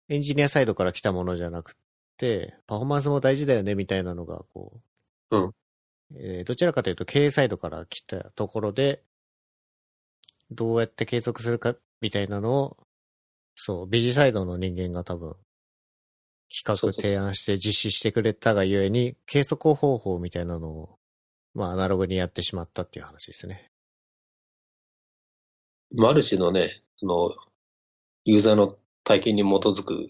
[0.10, 1.76] う、エンジニアサイドから来たものじゃなく
[2.18, 4.82] て、パフォーマンスも大事だよねみたいなのが、こ
[5.32, 5.52] う、うん
[6.16, 9.04] えーどちらかというと経営サイドから来たところで、
[10.52, 12.78] どうやって計測するかみたいなのを、
[13.56, 15.36] そう、ビジサイドの人間が多分、
[16.56, 21.00] 企画提案して実施してくれたがゆえに、計測方法みたいなのを、
[21.54, 23.72] まあ、アナログにやってしまったっていう話ですね。
[25.96, 27.32] まあ、ある種のね、その、
[28.26, 30.10] ユーザーの体験に基づく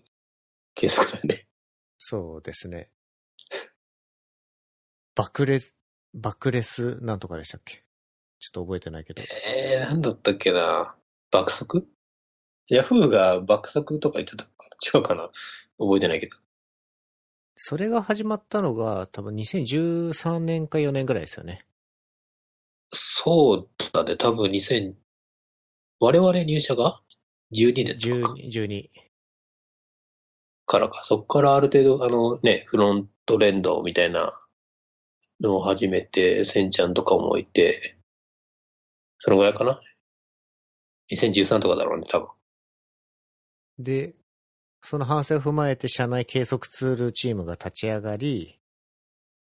[0.76, 1.48] 計測だよね。
[1.98, 2.90] そうですね。
[5.16, 5.76] 爆裂、
[6.14, 7.84] 爆裂なんとかでしたっけ？
[8.40, 9.22] ちょっと覚えてないけど。
[9.46, 10.96] えー、なんだったっけな？
[11.32, 11.88] 爆速？
[12.68, 15.00] ヤフーが爆速とか言ってたかな？
[15.00, 15.32] 違うかな？
[15.78, 16.38] 覚えてないけど。
[17.56, 21.66] それが始まったのが多分2013年か4年ぐらいですよね。
[22.92, 24.94] そうだね、多分2000、
[26.00, 27.02] 我々入社が
[27.54, 28.90] ？12年とか12、12。
[30.66, 31.04] からか。
[31.04, 34.32] そっからある程度、あのね、フロントレンドみたいな
[35.40, 37.98] のを始めて、センちゃんとかもいて、
[39.20, 39.80] そのぐらいかな
[41.12, 42.30] ?2013 とかだろうね、多分。
[43.80, 44.14] で、
[44.84, 48.60] その反省を踏まえて社内計測ツールチームが立ち上がり、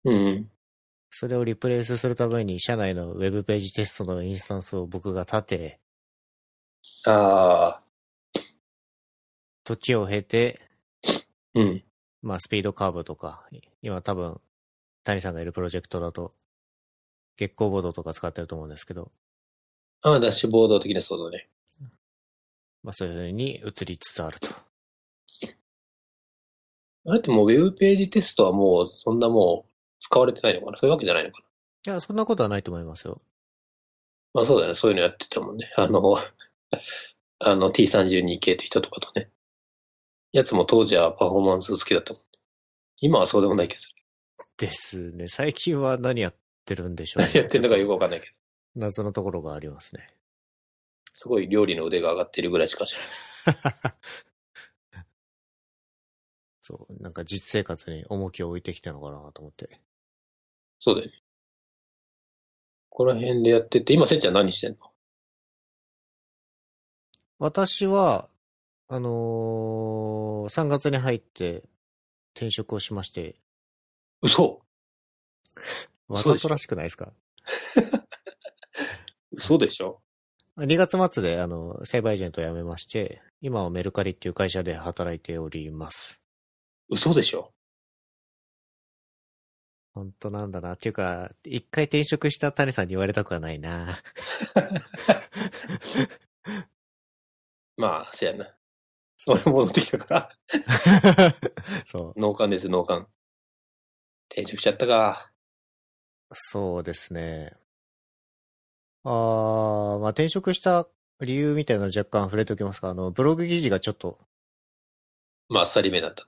[0.03, 0.51] うん。
[1.09, 5.79] それをリプレイスするために社内のウェブページテストのインスタンスを僕が立て、
[7.05, 7.83] ああ、
[9.63, 10.61] 時を経て、
[11.53, 11.83] うん。
[12.21, 13.47] まあスピードカーブとか、
[13.81, 14.39] 今多分
[15.03, 16.33] 谷さんがいるプロジェクトだと
[17.35, 19.11] 月光ボードとか使ってると思うんですけど、
[20.03, 21.49] ああ、ダッシュボード的なそうだね。
[22.83, 24.49] まあそういう風に移りつつあると。
[27.05, 33.19] あれってもうウェブページテストはもうそんなもう使われてないのかなそういうわけじゃないのかないや、そんなことはないと思いますよ。
[34.33, 34.75] まあそうだね。
[34.75, 35.71] そういうのやってたもんね。
[35.75, 36.15] あの、
[37.39, 39.29] あの T32 系って人とかとね。
[40.31, 42.21] やつも当時はパフォーマンス好きだったもん。
[42.99, 43.81] 今はそうでもないけど。
[44.57, 45.27] ですね。
[45.27, 47.31] 最近は何やってるんでしょう、ね。
[47.33, 48.33] 何やってんのかよくわかんないけど。
[48.75, 50.13] 謎のところがありますね。
[51.13, 53.95] すごい料理の腕が上がってるぐらいしか知らない。
[56.61, 59.81] そう、なんか実生活に重きを置いてきたのかなと思って。
[60.79, 61.13] そうだよね。
[62.89, 64.77] ここら辺でやってて、今せっちゃん何してんの？
[67.39, 68.29] 私は、
[68.87, 71.63] あのー、3月に入って
[72.35, 73.35] 転職をしまして、
[74.21, 74.61] 嘘
[76.07, 77.13] わざとらしくないですか？
[79.31, 80.01] 嘘でしょ
[80.57, 86.21] ?2 月末で、あの、サイバーエージェントを辞めまして、今はメルカリっていう会社で働いております。
[86.89, 87.53] 嘘でしょ？
[89.93, 90.73] 本当なんだな。
[90.73, 93.97] っていうか、一回転職した谷さんに言われたくはないな。
[97.77, 98.55] まあ、せやな。
[99.27, 100.37] 俺戻ってきたから。
[101.85, 102.19] そう。
[102.19, 103.05] 脳幹です、脳幹。
[104.29, 105.31] 転職しちゃったか。
[106.33, 107.53] そうですね。
[109.03, 110.87] あー、まあ、転職した
[111.19, 112.89] 理由みたいなの若干触れておきますか。
[112.89, 114.19] あの、ブログ記事がちょっと
[115.51, 116.23] まあ、あっさりめだった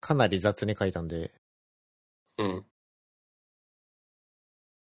[0.00, 1.30] かなり雑に書いたんで、ね。
[2.38, 2.56] うん。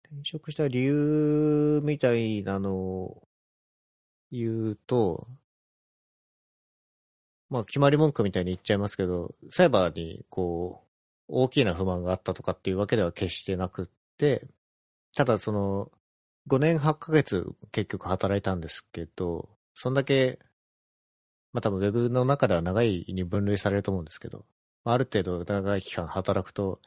[0.04, 3.28] 転職した理由みたいなのを
[4.30, 5.28] 言うと、
[7.50, 10.88] まあ決まり文句みたいに言っちゃいますけど、サイバーにこう、
[11.28, 13.86] 大きな不満があったとかっていうわけでは決してなくっ
[14.16, 14.48] て、
[15.14, 15.90] ただその、
[16.46, 20.38] 5年8ヶ月結局働いたんですけど、そんだけ、
[21.52, 24.44] まあ多分ウェブの中では長いに分類されると思うんですけど、
[24.84, 26.80] ある程度長い期間働くと、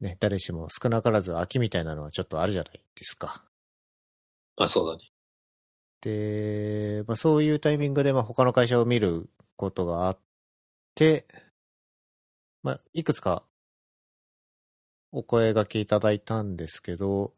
[0.00, 3.44] ね、誰しも少なからず秋みたいなのはちょっとあるじゃないですか。
[4.56, 5.04] まあ、そうだね。
[6.00, 10.18] で、まあそういうタイミングでまあ他の会社を見ることがあっ
[10.94, 11.26] て、
[12.62, 13.44] まあいくつか
[15.12, 17.32] お声掛けいただいたんですけど、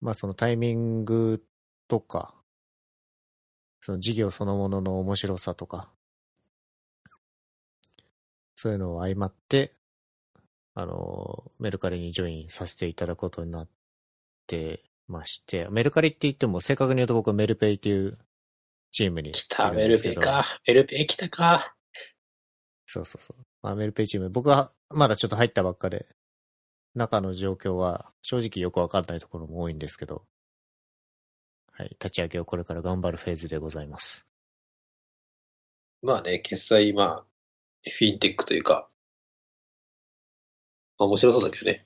[0.00, 1.42] まあそのタイミング
[1.88, 2.34] とか、
[3.80, 5.90] その事業そのものの面白さとか、
[8.54, 9.72] そういうのを相まって、
[10.74, 13.68] あの、メルカリにジョインさせていただくことになっ
[14.46, 18.18] てまして、メルカリって言っても正確に言うと僕はメルペイっていう
[18.90, 19.98] チームに来た、メル。
[19.98, 20.44] ペイか。
[20.66, 21.74] メルペイ来たか。
[22.86, 23.42] そうそうそう。
[23.62, 26.06] まあ、メルペイチーム、僕はまだちょっと入ったばっかで、
[26.98, 30.26] 中の状況は正直よくわかんないところも多いんですけど、
[31.72, 34.26] はい、立ち上げをこれから頑張るフェーズでございます。
[36.02, 37.24] まあね、決済、まあ、
[37.84, 38.88] フィンテックというか、
[40.98, 41.84] まあ面白そうだけどね。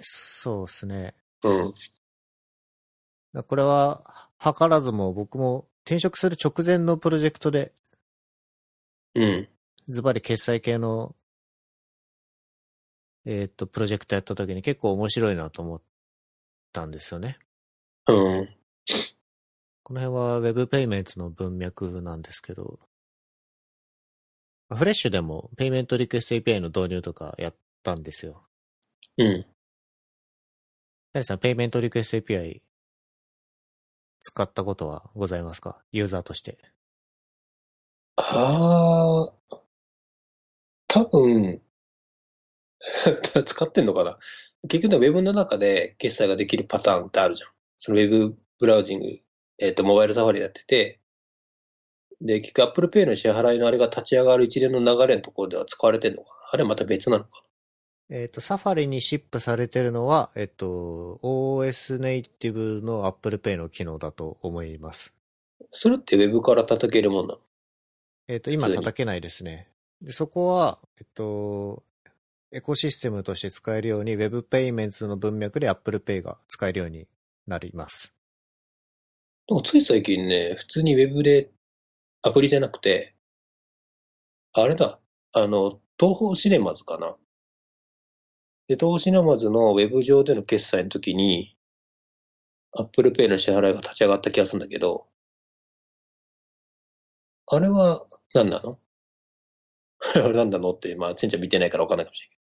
[0.00, 1.14] そうですね。
[1.42, 3.42] うん。
[3.42, 7.72] これは、図らずも僕も転職する直前のプロジェクトで、
[9.14, 9.48] うん。
[9.88, 11.14] ズバリ決済系の、
[13.26, 15.82] えーっと、プロジェクトやった時に結構面白いなと思っ
[16.72, 17.38] たんですよね。
[18.06, 18.48] うん。
[19.82, 22.80] この辺は Web ペイメントの文脈なんですけど、
[24.70, 28.42] FRESH でも Payment Request API の導入とかやったんですよ。
[29.18, 29.46] うん。
[31.12, 32.60] ダリさん、 Payment Request API
[34.20, 35.82] 使ったことはございますか？
[35.92, 36.58] ユーザーとして。
[38.16, 39.58] ああ、
[40.88, 41.60] 多分、
[43.44, 44.18] 使ってんのかな？
[44.68, 47.50] 結局ね、ウェブの中で決済ができるパターンってあるじゃん。
[47.76, 49.06] そのウェブブラウジング、
[49.58, 51.00] えっ、と、モバイルサファリやってて、
[52.20, 56.50] で、結局 Apple Pay の支払いのあれが立ち上がる一連の流れのところでは使われてるのかな？
[56.52, 57.44] あれはまた別なのか
[58.10, 65.12] えっ、と、サファリにシップされてるのは、えっ、と、OS ネイティブの Apple Pay の機能だと思います。
[65.60, 67.40] なそれって Web から叩けるもんなの？
[68.28, 69.68] えっ、と、今叩けないですね。
[70.00, 71.82] で、そこは、えっと、
[72.56, 77.08] エコシステムとして使えるように Web ペイメンツの文脈で Apple Pay が使えるように
[77.48, 78.14] なります。
[79.48, 81.50] なんかつい最近ね、普通に Web で
[82.22, 83.16] アプリじゃなくて、
[84.52, 85.00] あれだ、
[85.32, 87.16] あの、東宝シネマズかな。
[88.68, 91.56] で、東宝シネマズの Web 上での決済の時に、
[92.78, 95.08] Apple Pay の支払いが立ち上がった気がするんだけど、
[97.48, 98.78] あれは何なの？
[100.14, 102.43] あれ何なのって、まあ、ちんちゃん見てないから分かんないかもしれない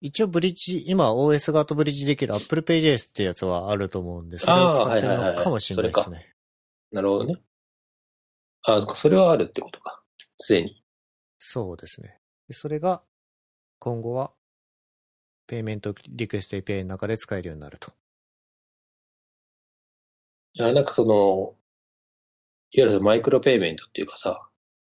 [0.00, 6.34] 一応ブリッジ、今 OS 側とブリッジできる Apple Pay JS ってやつはあると思うんで、それを使ってるあーはいはいはいはいのかもしれないですね。
[6.90, 6.96] ど。
[6.96, 7.40] なるほどね。
[8.66, 10.02] あ、それはあるってことか。
[10.38, 10.82] すでに。
[11.38, 12.18] そうですね。
[12.48, 13.02] でそれが、
[13.78, 14.32] 今後は、
[15.46, 17.92] ペイメントリクエスト API の中で使えるようになると。
[20.54, 21.54] いや、なんかその、
[22.72, 24.48] いわゆるマイクロペイメントっていうかさ、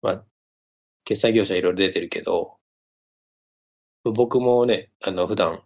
[0.03, 0.25] まあ、
[1.05, 2.59] 決済業者いろいろ出てるけど、
[4.05, 5.63] 僕もね、あの、普段、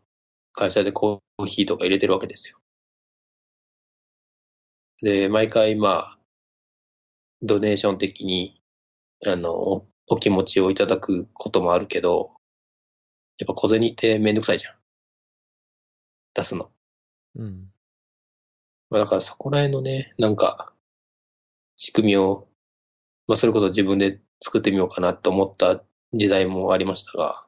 [0.52, 2.58] 会社でコーヒーとか入れてるわけですよ。
[5.02, 6.18] で、毎回、まあ、
[7.42, 8.60] ドネーション的に、
[9.26, 12.36] あの、おお気持ちをいただくこともあるけど、
[13.38, 14.74] やっぱ小銭ってめんどくさいじゃん。
[16.34, 16.70] 出すの。
[17.36, 17.72] うん。
[18.90, 20.72] まあ、だからそこら辺のね、なんか、
[21.76, 22.48] 仕組みを、
[23.26, 27.46] まあ、それこそ自分で作ってみようかなと思った時代もありましたが、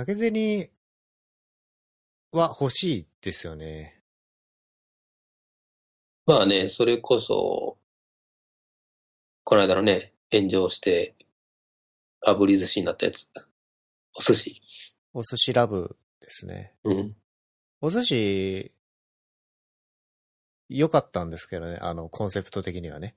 [0.00, 0.70] 投げ銭
[2.32, 4.00] は欲しいですよね。
[6.24, 7.76] まあね、それこそ、
[9.44, 11.16] この間のね、炎上して、
[12.26, 13.26] 炙り寿司になったやつ。
[14.16, 14.62] お寿司。
[15.12, 16.72] お寿司ラブですね。
[16.84, 17.16] うん。
[17.82, 18.72] お寿司、
[20.70, 23.16] 良かったんですけどね、あの、コンセプト的にはね。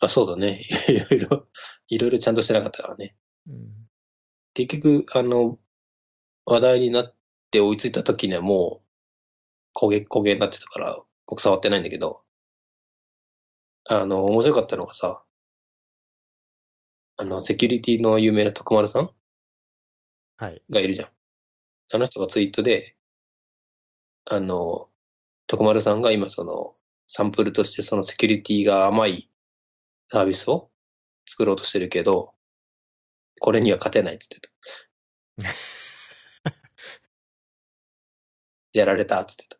[0.00, 0.62] あ、そうだね。
[0.88, 1.48] いろいろ、
[1.88, 3.14] いろいろちゃんとしてなかったからね。
[3.46, 3.91] うん。
[4.54, 5.58] 結局、あの、
[6.46, 7.14] 話題になっ
[7.50, 8.82] て追いついた時にはも
[9.74, 12.22] う、焦げ焦げになってたから、僕触ってないんだけど、
[13.88, 15.24] あの、面白かったのがさ、
[17.16, 19.10] あの、セキュリティの有名な徳丸さん
[20.36, 20.62] はい。
[20.70, 21.08] がいるじゃん。
[21.94, 22.96] あの人がツイートで、
[24.30, 24.88] あの、
[25.46, 26.74] 徳丸さんが今その、
[27.08, 29.30] サンプルとしてそのセキュリティが甘い
[30.10, 30.70] サービスを
[31.26, 32.34] 作ろうとしてるけど、
[33.42, 34.50] これには勝てないっつってた。
[38.72, 39.58] やられたっつってた。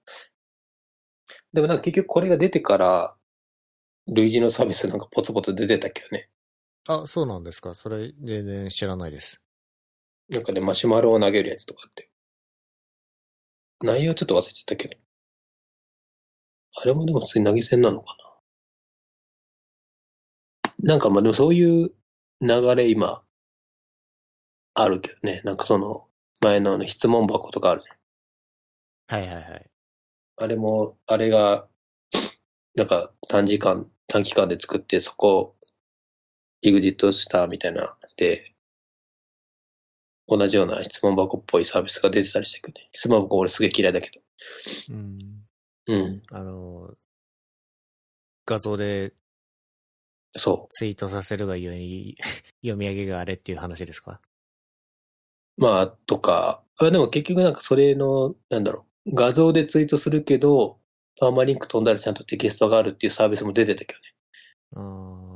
[1.52, 3.18] でもなんか結局これが出てから、
[4.06, 6.30] 類似のサービスなんかポツポツ出てたけどね。
[6.86, 7.74] あ、そうなんですか。
[7.74, 9.40] それ、全然知らないです。
[10.28, 12.08] なんかね、マシュマロを投げるやつとかって。
[13.82, 14.96] 内容ちょっと忘れちゃったけど。
[16.76, 18.16] あれもでも普通に投げ銭なのか
[20.78, 20.88] な。
[20.94, 21.92] なんかまあでもそういう
[22.40, 23.24] 流れ今、
[24.74, 25.42] あるけどね。
[25.44, 26.08] なんかその、
[26.40, 29.20] 前のあの質問箱とかあるじゃん。
[29.20, 29.70] はいはいはい。
[30.38, 31.68] あれも、あれが、
[32.74, 35.56] なんか短時間、短期間で作ってそこを
[36.62, 38.54] エグジットしたみたいなで、
[40.26, 42.88] 同じような質問箱っぽいサービスが出てたりしたけどね。
[42.92, 44.94] 質問箱俺すげえ嫌いだけど。
[44.94, 45.16] うん。
[45.86, 46.22] うん。
[46.32, 46.94] あの、
[48.46, 49.12] 画像で
[50.36, 52.16] そツイートさせるがゆえに
[52.62, 54.20] 読み上げがあれっていう話ですか？
[54.24, 54.31] う。
[55.56, 60.78] まあ、とか、あでも結局なんかそれの、なんだろう、画像でツイートするけど、
[61.18, 64.04] パーマリンク飛んだらちゃんとテキストがあるっていうサービスも出てたけどね。
[64.74, 65.32] あー。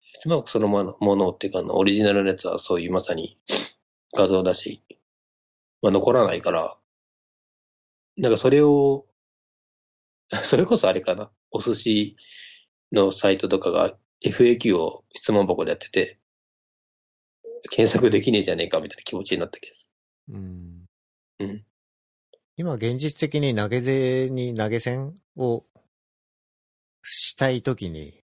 [0.00, 3.38] 質問箱そのものものっていうかオリジナルのやつはそういうまさに
[4.14, 4.82] 画像だし、
[5.82, 6.78] まあ残らないから、
[8.16, 9.06] なんかそれを、
[10.44, 12.16] それこそあれかな、お寿司
[12.92, 16.18] のサイトとかが FAQ を質問箱でやってて、
[17.70, 19.70] 検索できねえじゃねえかみたいな気持ちになったけ
[20.28, 20.36] ど。
[20.36, 20.84] うん。
[21.40, 21.64] うん。
[22.56, 25.64] 今現実的に投げ銭に投げ銭を
[27.02, 28.22] したいときに、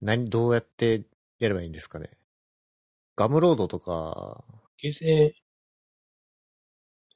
[0.00, 1.04] 何、どうやって
[1.38, 2.10] やればいいんですかね。
[3.16, 4.44] ガムロードとか、
[4.78, 5.34] 厳正、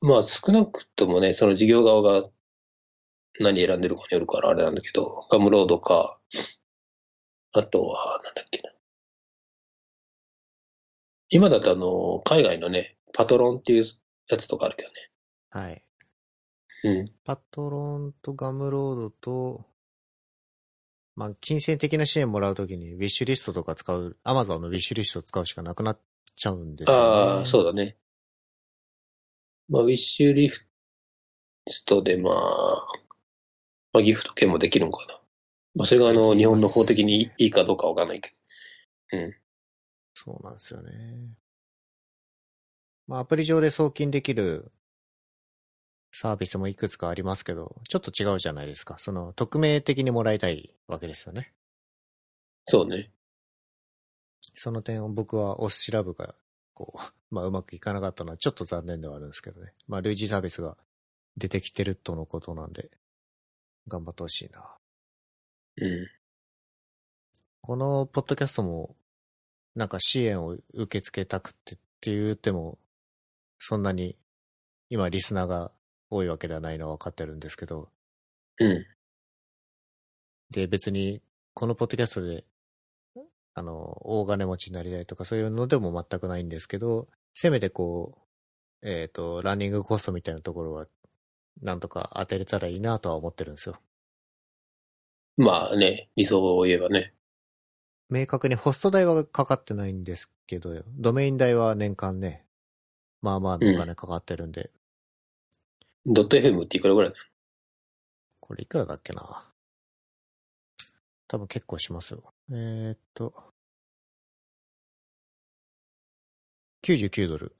[0.02, 2.28] まあ少なくともね、その事業側が
[3.38, 6.20] 何選んでるかによるからあれなんだけど、ガムロードか、
[7.52, 8.70] あとは、なんだっけな。
[11.30, 13.84] 今だとあの、海外のね、パトロンっていう
[14.28, 14.94] やつとかあるけどね。
[15.50, 15.84] はい。
[16.84, 17.04] うん。
[17.24, 19.64] パトロンとガムロードと、
[21.14, 26.00] まあ、金銭的な支援もらうときに、ウィッシュリストとか使う、アマゾンのウィッシュリストを使うしかなくなっ
[26.34, 27.02] ちゃうんですよ、ね。
[27.02, 27.96] ああ、そうだね。
[29.68, 32.88] まあ、ウィッシュリストで、まあ、
[33.92, 35.20] まあ、ギフト券もできるのかな。
[35.76, 38.32] まあ、それがあの、日本の法的にいいかどうかわかんないけ
[39.12, 39.18] ど。
[39.18, 39.34] うん。
[40.22, 40.90] そうなんですよね。
[43.06, 44.70] まあ、アプリ上で送金できる
[46.12, 48.98] サービスもいくつかありますけど、ちょっと違うじゃないですか。
[48.98, 51.54] その、匿名的にもらいたいわけですよね。
[52.66, 53.10] そうね。
[54.54, 56.34] その点を僕はオス調べが、
[56.74, 56.98] こう、
[57.34, 59.72] まあ、うまくいかなかったのはちょっと残念ではあるんですけどね。
[59.86, 60.76] まあ、類似サービスが
[61.38, 62.90] 出てきてるとのことなんで、
[63.88, 64.76] 頑張ってほしいな。
[65.76, 66.08] うん。
[67.62, 68.96] このポッドキャストも、
[69.74, 72.78] なんか支援を受け付けたくてって言っても、
[73.58, 74.16] そんなに
[74.88, 75.72] 今リスナーが
[76.10, 77.90] 多いわけではないのは分かってるんですけど、
[78.58, 78.86] うん。
[80.50, 81.22] で、別に
[81.54, 82.44] このポッドキャストで、
[83.54, 88.12] あの、大金持ちになりたいとかそういうのでも全くないんですけど、せめてこ
[88.82, 90.86] う、えっ、と、ランニングコストみたいなところは、
[91.62, 93.76] なんとか当てれたらいいなとは思ってるんですよ。
[95.36, 97.14] まあね、理想を言えばね。
[98.10, 102.44] 明確にホスト代はかかってないんですけど、ドメイン代は年間ね、
[103.22, 104.70] まあまあのお金かかってるんで、
[106.04, 107.10] ドット FM っていくらぐらい？
[107.10, 107.16] な
[108.40, 109.44] これいくらだっけな？
[111.28, 112.34] 多分結構しますよ。
[112.50, 113.32] えー、っと、
[116.82, 117.54] 99ドル。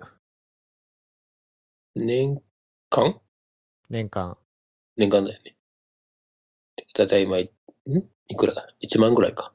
[1.95, 2.43] の年
[2.89, 3.21] 間？
[3.89, 4.37] 年間。
[4.97, 5.55] 年間だよね。
[6.95, 7.41] だいたい今、ん？
[7.43, 9.53] いくらだ ?1 万ぐらいか。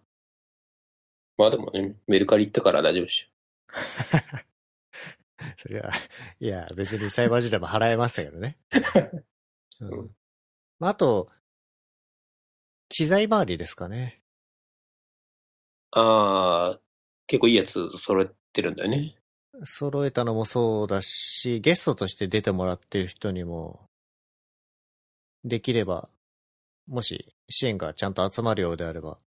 [1.38, 3.30] まあでもね、メルカリ行ったから大丈夫でし
[5.58, 5.92] それは、
[6.40, 8.58] いや、別に裁判時代も払えましたけどね。
[9.82, 10.16] う うんん。
[10.80, 11.30] まあ、あと、
[12.90, 14.22] 機材周りですかね。
[15.96, 16.00] ょ。
[16.00, 16.82] ああ、
[17.28, 19.18] 結構いいやつ揃えてるんだよね。
[19.64, 23.90] 揃えたのもそうだし、ゲストとして出てもらってる人にも、
[25.44, 26.10] できれば、
[26.88, 29.18] もし支援がちゃんと集まるようであれば、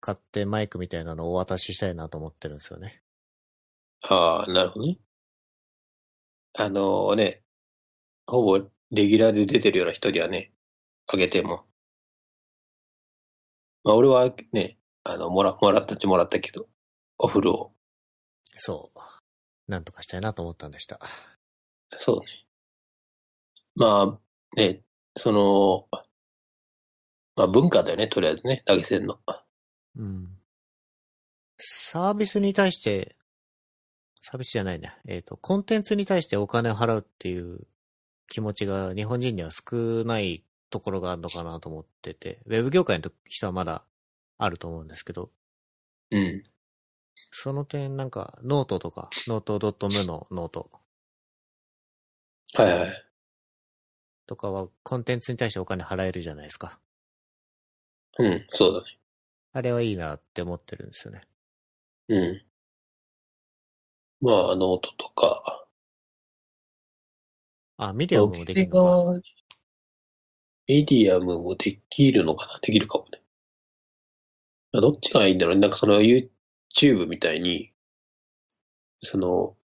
[0.00, 3.02] 買ってマイクみたいなのをお渡ししたいなと思ってるんですよね。
[4.08, 4.98] ああ、なるほどね。
[6.54, 7.42] あのね、
[8.26, 8.58] ほぼ
[8.90, 10.52] レギュラーで出てるような人にはね、
[11.12, 11.64] あげても。
[13.84, 16.68] まあ俺はね、あの、もら、もらったっちもらったけど、
[17.18, 17.72] お風呂を。
[18.58, 19.00] そう。
[19.70, 20.98] なんとかしたいなと思ったんでした。
[21.88, 22.46] そうね。
[23.76, 24.82] まあ、ね、
[25.16, 25.88] その、
[27.36, 29.20] まあ文化だよね、とりあえずね、投げ銭の。
[29.96, 30.28] うん。
[31.58, 33.16] サービスに対して、
[34.22, 34.94] サービスじゃないね。
[35.06, 37.66] えっ、と、コンテンツに対してお金を払うっていう
[38.28, 43.82] 気持ちが日本人には少ないところがあるのかなと思ってて、ウェブ業界の人はまだ
[44.38, 45.30] あると思うんですけど、
[46.10, 46.42] うん。
[47.32, 50.70] その点なんかノートとか、ノート .mu のノート
[52.54, 53.06] はいはい。
[54.26, 56.78] とかはコンテンツに対してお金払えるじゃないですか。
[58.18, 58.99] うん、そうだね。
[59.52, 61.22] あれはいいなって思ってるんですよね。
[62.08, 62.42] うん。
[64.20, 65.66] まあ、ノートとか。
[67.78, 68.78] あ、ミディアムもできるのか。
[68.78, 69.22] 逆に
[70.68, 72.60] メディアムもできるのかな？
[72.62, 73.22] できるかもね。
[74.72, 75.62] まあどっちがいいんだろうね。
[75.62, 77.72] なんかその YouTube みたいに、
[78.98, 79.56] その、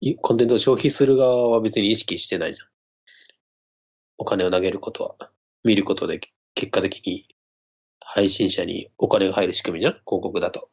[0.00, 2.68] いコンテンツを消費する側は別に意識してないじゃん。
[4.18, 5.30] お金を投げることは。
[5.62, 6.20] 見ることで
[6.54, 7.28] 結果的に
[8.12, 9.92] 配信者にお金が入る仕組みじゃん？
[9.92, 10.68] 広告だと。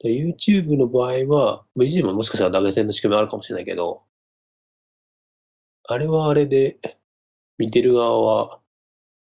[0.00, 4.02] で YouTube の場合は、まあ YouTube ももしかしたら投げ銭の仕組みあるかもしれないけど、
[5.88, 6.78] あれはあれで、
[7.58, 8.60] 見てる側は、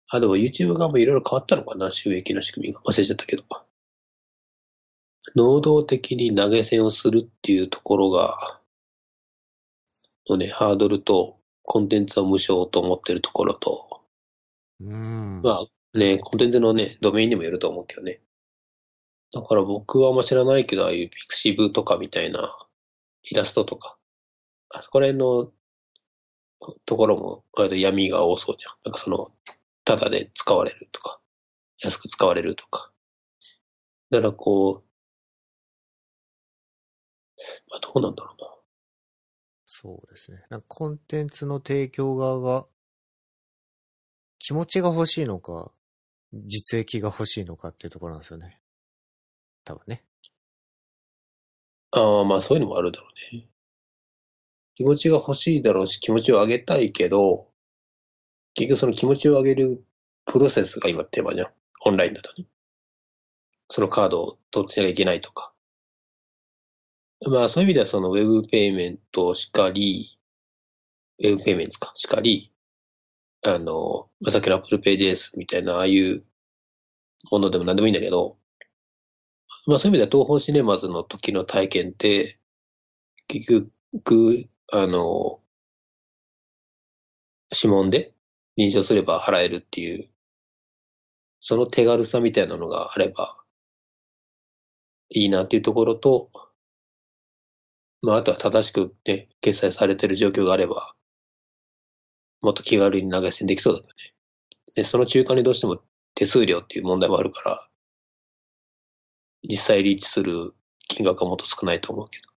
[0.09, 1.91] あ、でも YouTube 側もいろいろ変わったのかな？
[1.91, 2.81] 収益の仕組みが。
[2.81, 3.43] 忘れちゃったけど。
[5.35, 8.61] 能動的に投げ銭をするっていうところが、
[10.29, 14.01] のね、ハードルと、コンテンツは無償と思ってるところと、
[14.81, 15.39] うん。
[15.43, 15.65] まあ
[15.95, 18.21] ね、コンテンツのね、ドメインにもよると思うけどね。
[19.33, 22.53] だから僕はあんま知らないけど、ああいうピクシブとかみたいな
[23.23, 23.97] イラストとか、
[24.73, 25.51] あそこら辺の
[26.85, 28.75] ところも割と闇が多そうじゃん。
[28.85, 29.29] なんかその、
[29.85, 31.19] ただで使われるとか、
[31.79, 32.91] 安く使われるとか。
[34.09, 34.85] だからこう、
[37.69, 38.49] まあどうなんだろうな。
[39.65, 40.43] そうですね。
[40.49, 42.67] なんかコンテンツの提供側が
[44.39, 45.71] 気持ちが欲しいのか、
[46.33, 48.59] 実益が欲しいのかっていうところなんですよね。
[49.63, 50.03] 多分ね。
[51.91, 53.47] ああ、まあそういうのもあるだろうね。
[54.75, 57.49] 気持ちが欲しいだろうし、気持ちを上げたいけど、
[58.53, 59.83] 結局その気持ちを上げる
[60.25, 61.47] プロセスが今テーマじゃん。
[61.85, 62.47] オンラインだとね。
[63.69, 65.53] そのカードをどっちなきゃいけないとか。
[67.27, 70.19] まあそういう意味ではそのウェブペイメントしかり、
[71.19, 72.51] ウェブペイメントか、しかり、
[73.45, 76.25] あの、ま、さっきの Apple Pay JS みたいな、ああいう
[77.29, 78.39] ものでも何でもいいんだけど、
[79.67, 82.39] まあそういう意味では東方シネマズの時の体験って、
[83.27, 85.41] 結局、あの、
[87.51, 88.13] 指紋で
[88.55, 90.09] 認証すれば払えるっていう、
[91.39, 93.45] その手軽さみたいなのがあれば
[95.09, 96.29] いいなっていうところと、
[98.01, 100.95] まああとは正しくね、決済されてる状況があれば、
[102.45, 103.93] もっと気軽に投げ銭できそうだよね。
[104.75, 105.81] で、その中間にどうしても
[106.13, 107.69] 手数料っていう問題もあるから、
[109.43, 110.53] 実際リーチする
[110.87, 112.29] 金額はもっと少ないと思うけど。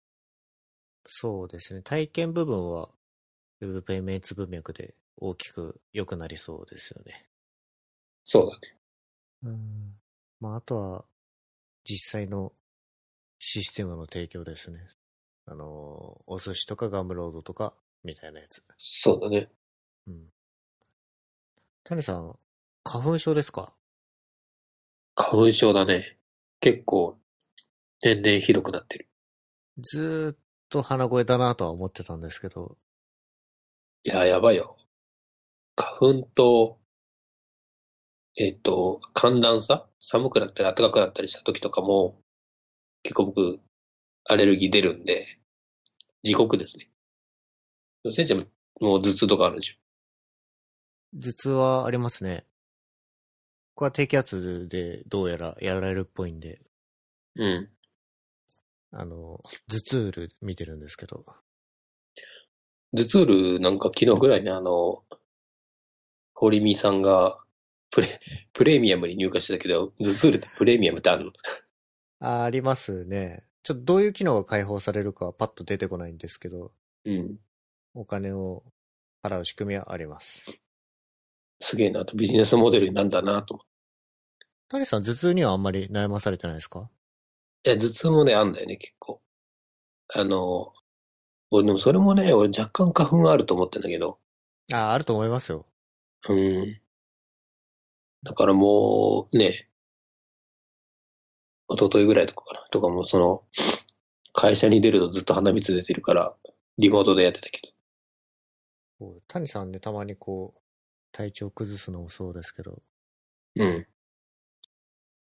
[1.07, 1.83] そうですね。
[1.83, 2.89] 体験部分は、
[3.61, 7.29] ウェブペイメント文脈で大きく良くなりそうですよね。
[8.25, 8.77] そうだね。
[9.43, 9.95] うん。
[10.41, 11.05] まあ、あとは、
[11.85, 12.53] 実際の
[13.39, 14.87] システムの提供ですね。
[15.47, 18.63] あの、お寿司とかガムロードとか、みたいなやつ。
[18.77, 19.51] そうだね。
[20.09, 20.33] うん。
[21.85, 22.39] 谷さん、
[22.83, 23.77] 花粉症ですか？
[25.15, 26.19] 花粉症だね。
[26.61, 27.19] 結構、
[28.01, 29.09] 年々ひどくなってる。
[29.79, 30.37] ずーっ
[30.71, 32.79] と鼻声だなとは思ってたんですけど、
[34.05, 34.77] いや、やばいよ。
[35.77, 36.79] 花粉と、
[38.37, 39.89] えっと、寒暖差？
[40.01, 42.21] 寒くなったり暖かくなったりした時とかも、
[43.03, 43.61] 結構僕、
[44.29, 45.39] アレルギー出るんで、
[46.23, 46.89] 地獄ですね。
[48.13, 48.45] 先生も、
[48.81, 49.77] もう頭痛とかあるでしょ？
[51.15, 52.45] 頭痛はありますね。
[53.75, 56.61] ここは低気圧でどうやらやられるっぽいんで、
[57.37, 57.71] うん。
[58.91, 61.25] あの、頭痛ール見てるんですけど、
[62.97, 65.05] 頭痛ルなんか昨日ぐらいにあの、
[66.35, 67.39] 堀見さんが
[67.91, 68.21] プレ、
[68.53, 71.33] プレミアムに入荷してたけど、頭痛ルってプレミアムってあるの？
[72.21, 73.45] あありますね。
[73.63, 76.73] ちょっとどういう機能が解放されるかはパッと出てこないんですけど、
[77.05, 77.39] うん。
[77.95, 78.65] お金を
[79.23, 80.63] 払う仕組みはあります。
[81.61, 83.69] すげえなと、ビジネスモデルになんだなと思って。
[84.69, 86.89] 谷さん、頭痛にはあんまり悩まされてないですか？
[87.65, 89.21] いや、頭痛もね、あんだよね、結構。
[90.15, 90.73] あの、
[91.51, 94.19] 俺でもそれもね、俺若干花粉があると思ってんだけど、
[94.73, 95.67] ああ、あると思いますよ。
[96.29, 96.81] うん。
[98.23, 99.69] だからもう、ね、
[101.71, 103.45] 一昨日ぐらいとかかな、とかもその、
[104.33, 106.37] 会社に出るとずっと鼻水出てるから、
[106.77, 107.61] リモートでやってたけ
[109.01, 109.21] ど。
[109.27, 110.58] 谷さんね、たまにこう、
[111.13, 112.83] 体調崩すのもそうですけど、
[113.57, 113.87] うん。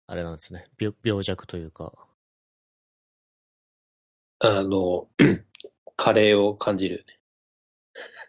[0.07, 0.65] あれなんですね。
[0.79, 1.93] 病病弱というか、
[4.39, 5.07] あの、
[5.95, 7.19] カレーを感じるよね。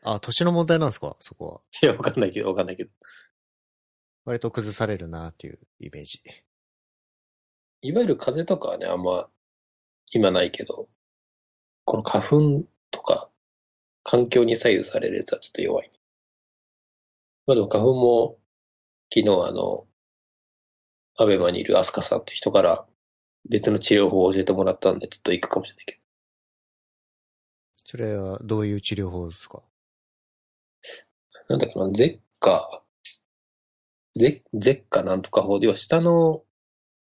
[0.04, 1.16] あ、年の問題なんですか？
[1.20, 1.60] そこは。
[1.82, 2.90] いや、わかんないけど、わかんないけど。
[4.24, 6.22] 割と崩されるなっていうイメージ。
[7.82, 9.28] いわゆる風邪とかはね、あんま、
[10.12, 10.88] 今ないけど、
[11.84, 13.30] この花粉とか、
[14.02, 15.90] 環境に左右されるやつはちょっと弱い。
[17.46, 18.38] まあでも花粉も、
[19.14, 19.86] 昨日あの、
[21.18, 22.86] アベマにいるアスカさんって人から
[23.48, 26.00] 別の治療法を教えてもらったんで、ちょっと行くかもしれないけど。
[27.86, 29.62] それはどういう治療法ですか？
[31.48, 32.82] なんだっけな、ゼッカ、
[34.16, 36.42] ゼゼッカなんとか法では下の、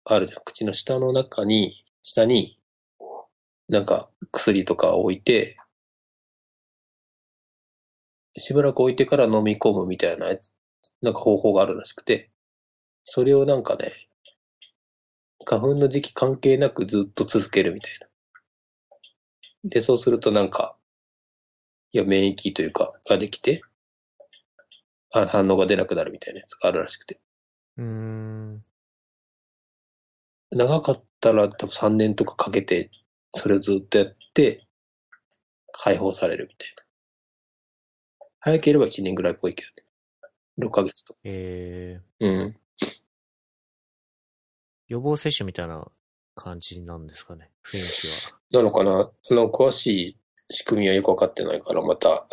[0.04, 2.60] あるじゃん、口の下の中に、下に、
[3.70, 5.58] なんか薬とかを置いて、
[8.38, 10.54] しばらく置いてから飲み込むみたいなやつ、
[11.02, 12.30] なんか方法があるらしくて、
[13.04, 13.92] それをなんかね、
[15.46, 18.08] 花粉の時期関係なくずっと続けるみたいな。
[19.70, 20.78] で、そうするとなんか、
[21.92, 23.62] いや、免疫というか、ができて、
[25.14, 27.22] あ反応が出なくなるみたいなやつがあるらしくて。
[27.78, 28.66] うーん。
[30.52, 32.90] 長かったら多分3年とかかけて、
[33.34, 34.68] それをずっとやって、
[35.72, 36.85] 解放されるみたいな。
[38.46, 39.70] 早ければ1年ぐらいっぽいけど
[40.62, 40.68] ね。
[40.68, 41.20] 6ヶ月とか。
[41.24, 42.56] えうん。
[42.80, 43.02] ー、
[44.88, 45.88] 予防接種みたいな
[46.36, 47.50] 感じなんですかね？
[47.66, 48.38] 雰囲気は。
[48.52, 49.10] なのかな？
[49.32, 50.18] あの、詳しい
[50.52, 52.28] 仕組みはよくわかってないから、また、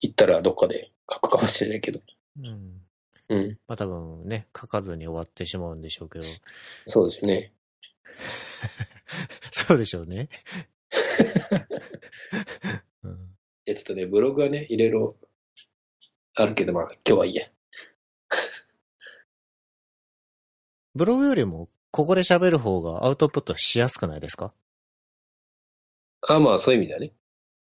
[0.00, 1.98] 行ったらどっかで書くかもしれないけど。
[2.40, 2.82] うん。
[3.30, 3.58] うん。
[3.66, 6.26] まあ多分ね、書かずに終わってしまうんでしょうけど。
[6.84, 7.54] そうですよね。
[9.52, 10.28] そうでしょうね。
[13.04, 13.31] うん
[13.66, 15.16] いや、ちょっとね、ブログはね、いろいろ
[16.34, 17.46] あるけど、まあ、今日はいいや。
[20.94, 24.52] ブログよりも、ここで喋る方がアウトプットしやすくないですか？
[26.28, 27.12] あまあ、そういう意味だね。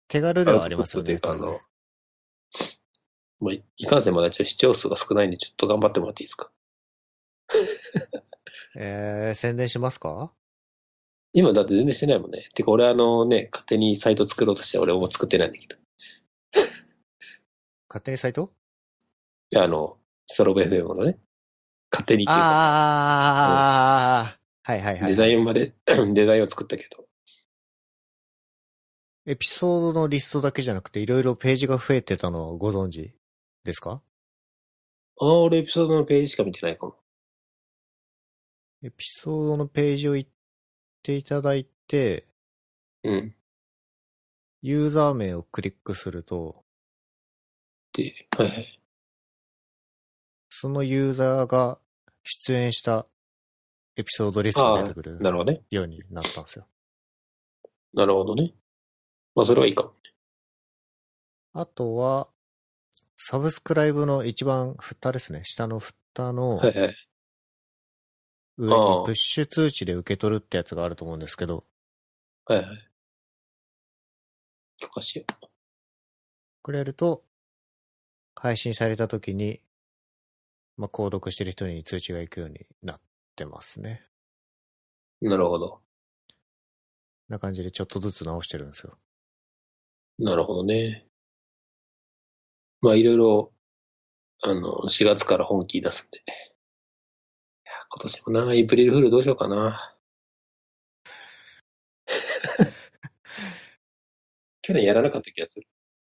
[0.08, 1.08] 手軽ではありますよね。
[1.08, 1.60] というか、あの、
[3.39, 6.52] まあ、いいかんせんまだちょっと視聴数が少ないんで、ちょっと頑張ってもらっていいですか？
[8.78, 10.32] えー、宣伝しますか？
[11.34, 12.50] 今だって全然してないもんね。
[12.54, 15.76] てか俺あのね、勝手にサイト作ろうとして俺も作ってないんだけど。
[17.96, 18.52] 勝手にサイト？
[19.52, 21.18] いや、あの、ストロボ FM のね、
[21.89, 25.12] 勝手にああ、はいはいはい。
[25.12, 27.06] デザインまで、 デザインを作ったけど。
[29.28, 33.14] エピソードのリストだけじゃなくて、いろいろページが増えてたのをご存知
[33.64, 34.02] ですか？
[35.22, 36.98] ああ、俺エピソードのページしか見てないかも。
[38.84, 40.26] エピソードのページを言っ
[41.02, 42.28] ていただいて、
[43.06, 43.34] うん。
[44.62, 46.64] ユーザー名をクリックすると、で、
[48.38, 48.80] はいはい。
[50.50, 51.80] そのユーザーが
[52.24, 53.06] 出演した
[53.96, 55.62] エピソードリストが出てくるなるほどね。
[55.70, 56.68] ようになったんですよ。
[57.93, 58.54] なるほどね。
[59.36, 59.93] まあ、それはいいかも。
[61.54, 62.28] あとは、
[63.16, 65.41] サブスクライブの一番蓋ですね。
[65.46, 66.96] 下の蓋のはいはい。
[68.58, 71.66] 上にプッシュ通知で受け取るってやつがあると思うんですけど、
[72.46, 72.89] はいはい。
[74.78, 75.26] 許可しよ
[76.62, 77.24] くれると、
[78.36, 79.62] 配信された時に、
[80.78, 83.00] まあ、購読してる人に通知が行くようになっ
[83.36, 84.06] てますね。
[85.22, 85.30] う。
[85.30, 85.82] なるほど。
[87.30, 88.98] な感じでちょっとずつ直してるんですよ。
[90.20, 91.06] なるほどね。
[92.82, 93.54] まあ、いろいろ、
[94.44, 96.22] あの、4月から本気出すんで。
[97.90, 99.98] 今年もな、エイプリルフールどうしようかな。
[104.62, 105.68] 去年やらなかった気がする。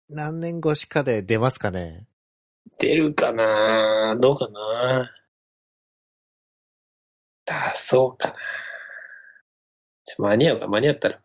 [0.09, 2.07] 何年越しかで出ますかね？
[2.79, 4.17] 出るかな？
[4.21, 5.11] どうかな？
[7.45, 8.35] 出そうかな
[10.05, 10.69] ちょ間に合うか？
[10.69, 11.21] 間に合ったら。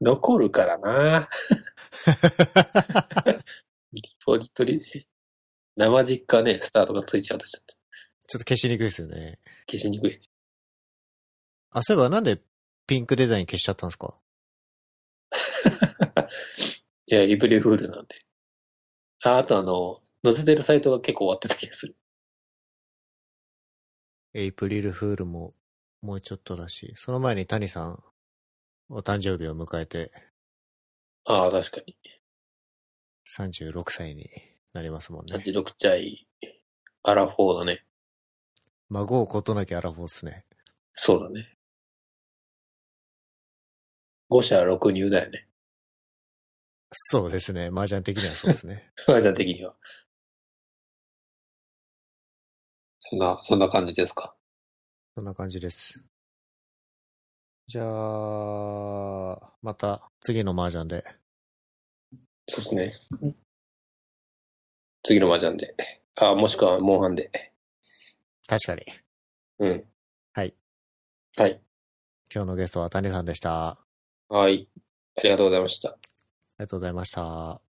[0.00, 1.28] 残るからな
[3.92, 5.06] リポジトリで。
[5.76, 7.74] 生実家ね、スタートがついちゃうとちょっと
[8.26, 9.38] ちょっと消しにくいですよね。
[9.68, 10.20] 消しにくい。
[11.72, 12.40] あ、そういえばなんで
[12.86, 14.18] ピンクデザイン消しちゃったんですか？
[17.06, 18.14] いや、エイプリルフールなんで。
[19.24, 21.96] あ、あとあの、載せてるサイトが結構終わってた気がする。
[24.34, 25.54] エイプリルフールも
[26.02, 28.02] もうちょっとだし、その前に谷さん、
[28.88, 30.10] お誕生日を迎えて
[31.24, 31.96] ああ、確かに。
[33.26, 34.30] 36歳に
[34.72, 35.36] なりますもんね。
[35.36, 36.26] 36歳、
[37.02, 37.84] アラフォーだね。
[38.88, 40.44] 孫をことなきアラフォーっすね。
[40.92, 41.56] そうだね。
[44.30, 45.46] 5社6入だよね。
[46.92, 47.70] そうですね。
[47.72, 48.92] 麻雀的にはそうですね。
[49.06, 49.74] マージャン的には。
[52.98, 54.34] そんな、そんな感じですか？
[55.14, 56.04] そんな感じです。
[57.66, 61.04] じゃあ、また次の麻雀で。
[62.48, 62.92] そうですね。
[65.04, 65.76] 次のマージャンで。
[66.16, 67.30] あ、もしくはモンハンで。
[68.48, 68.82] 確かに。
[69.60, 69.84] うん。
[70.32, 70.54] はい。
[71.36, 71.62] はい。
[72.34, 73.78] 今日のゲストは谷さんでした。
[74.28, 74.68] あはい。
[75.16, 75.96] ありがとうございました。
[76.60, 77.69] ありがとうございました。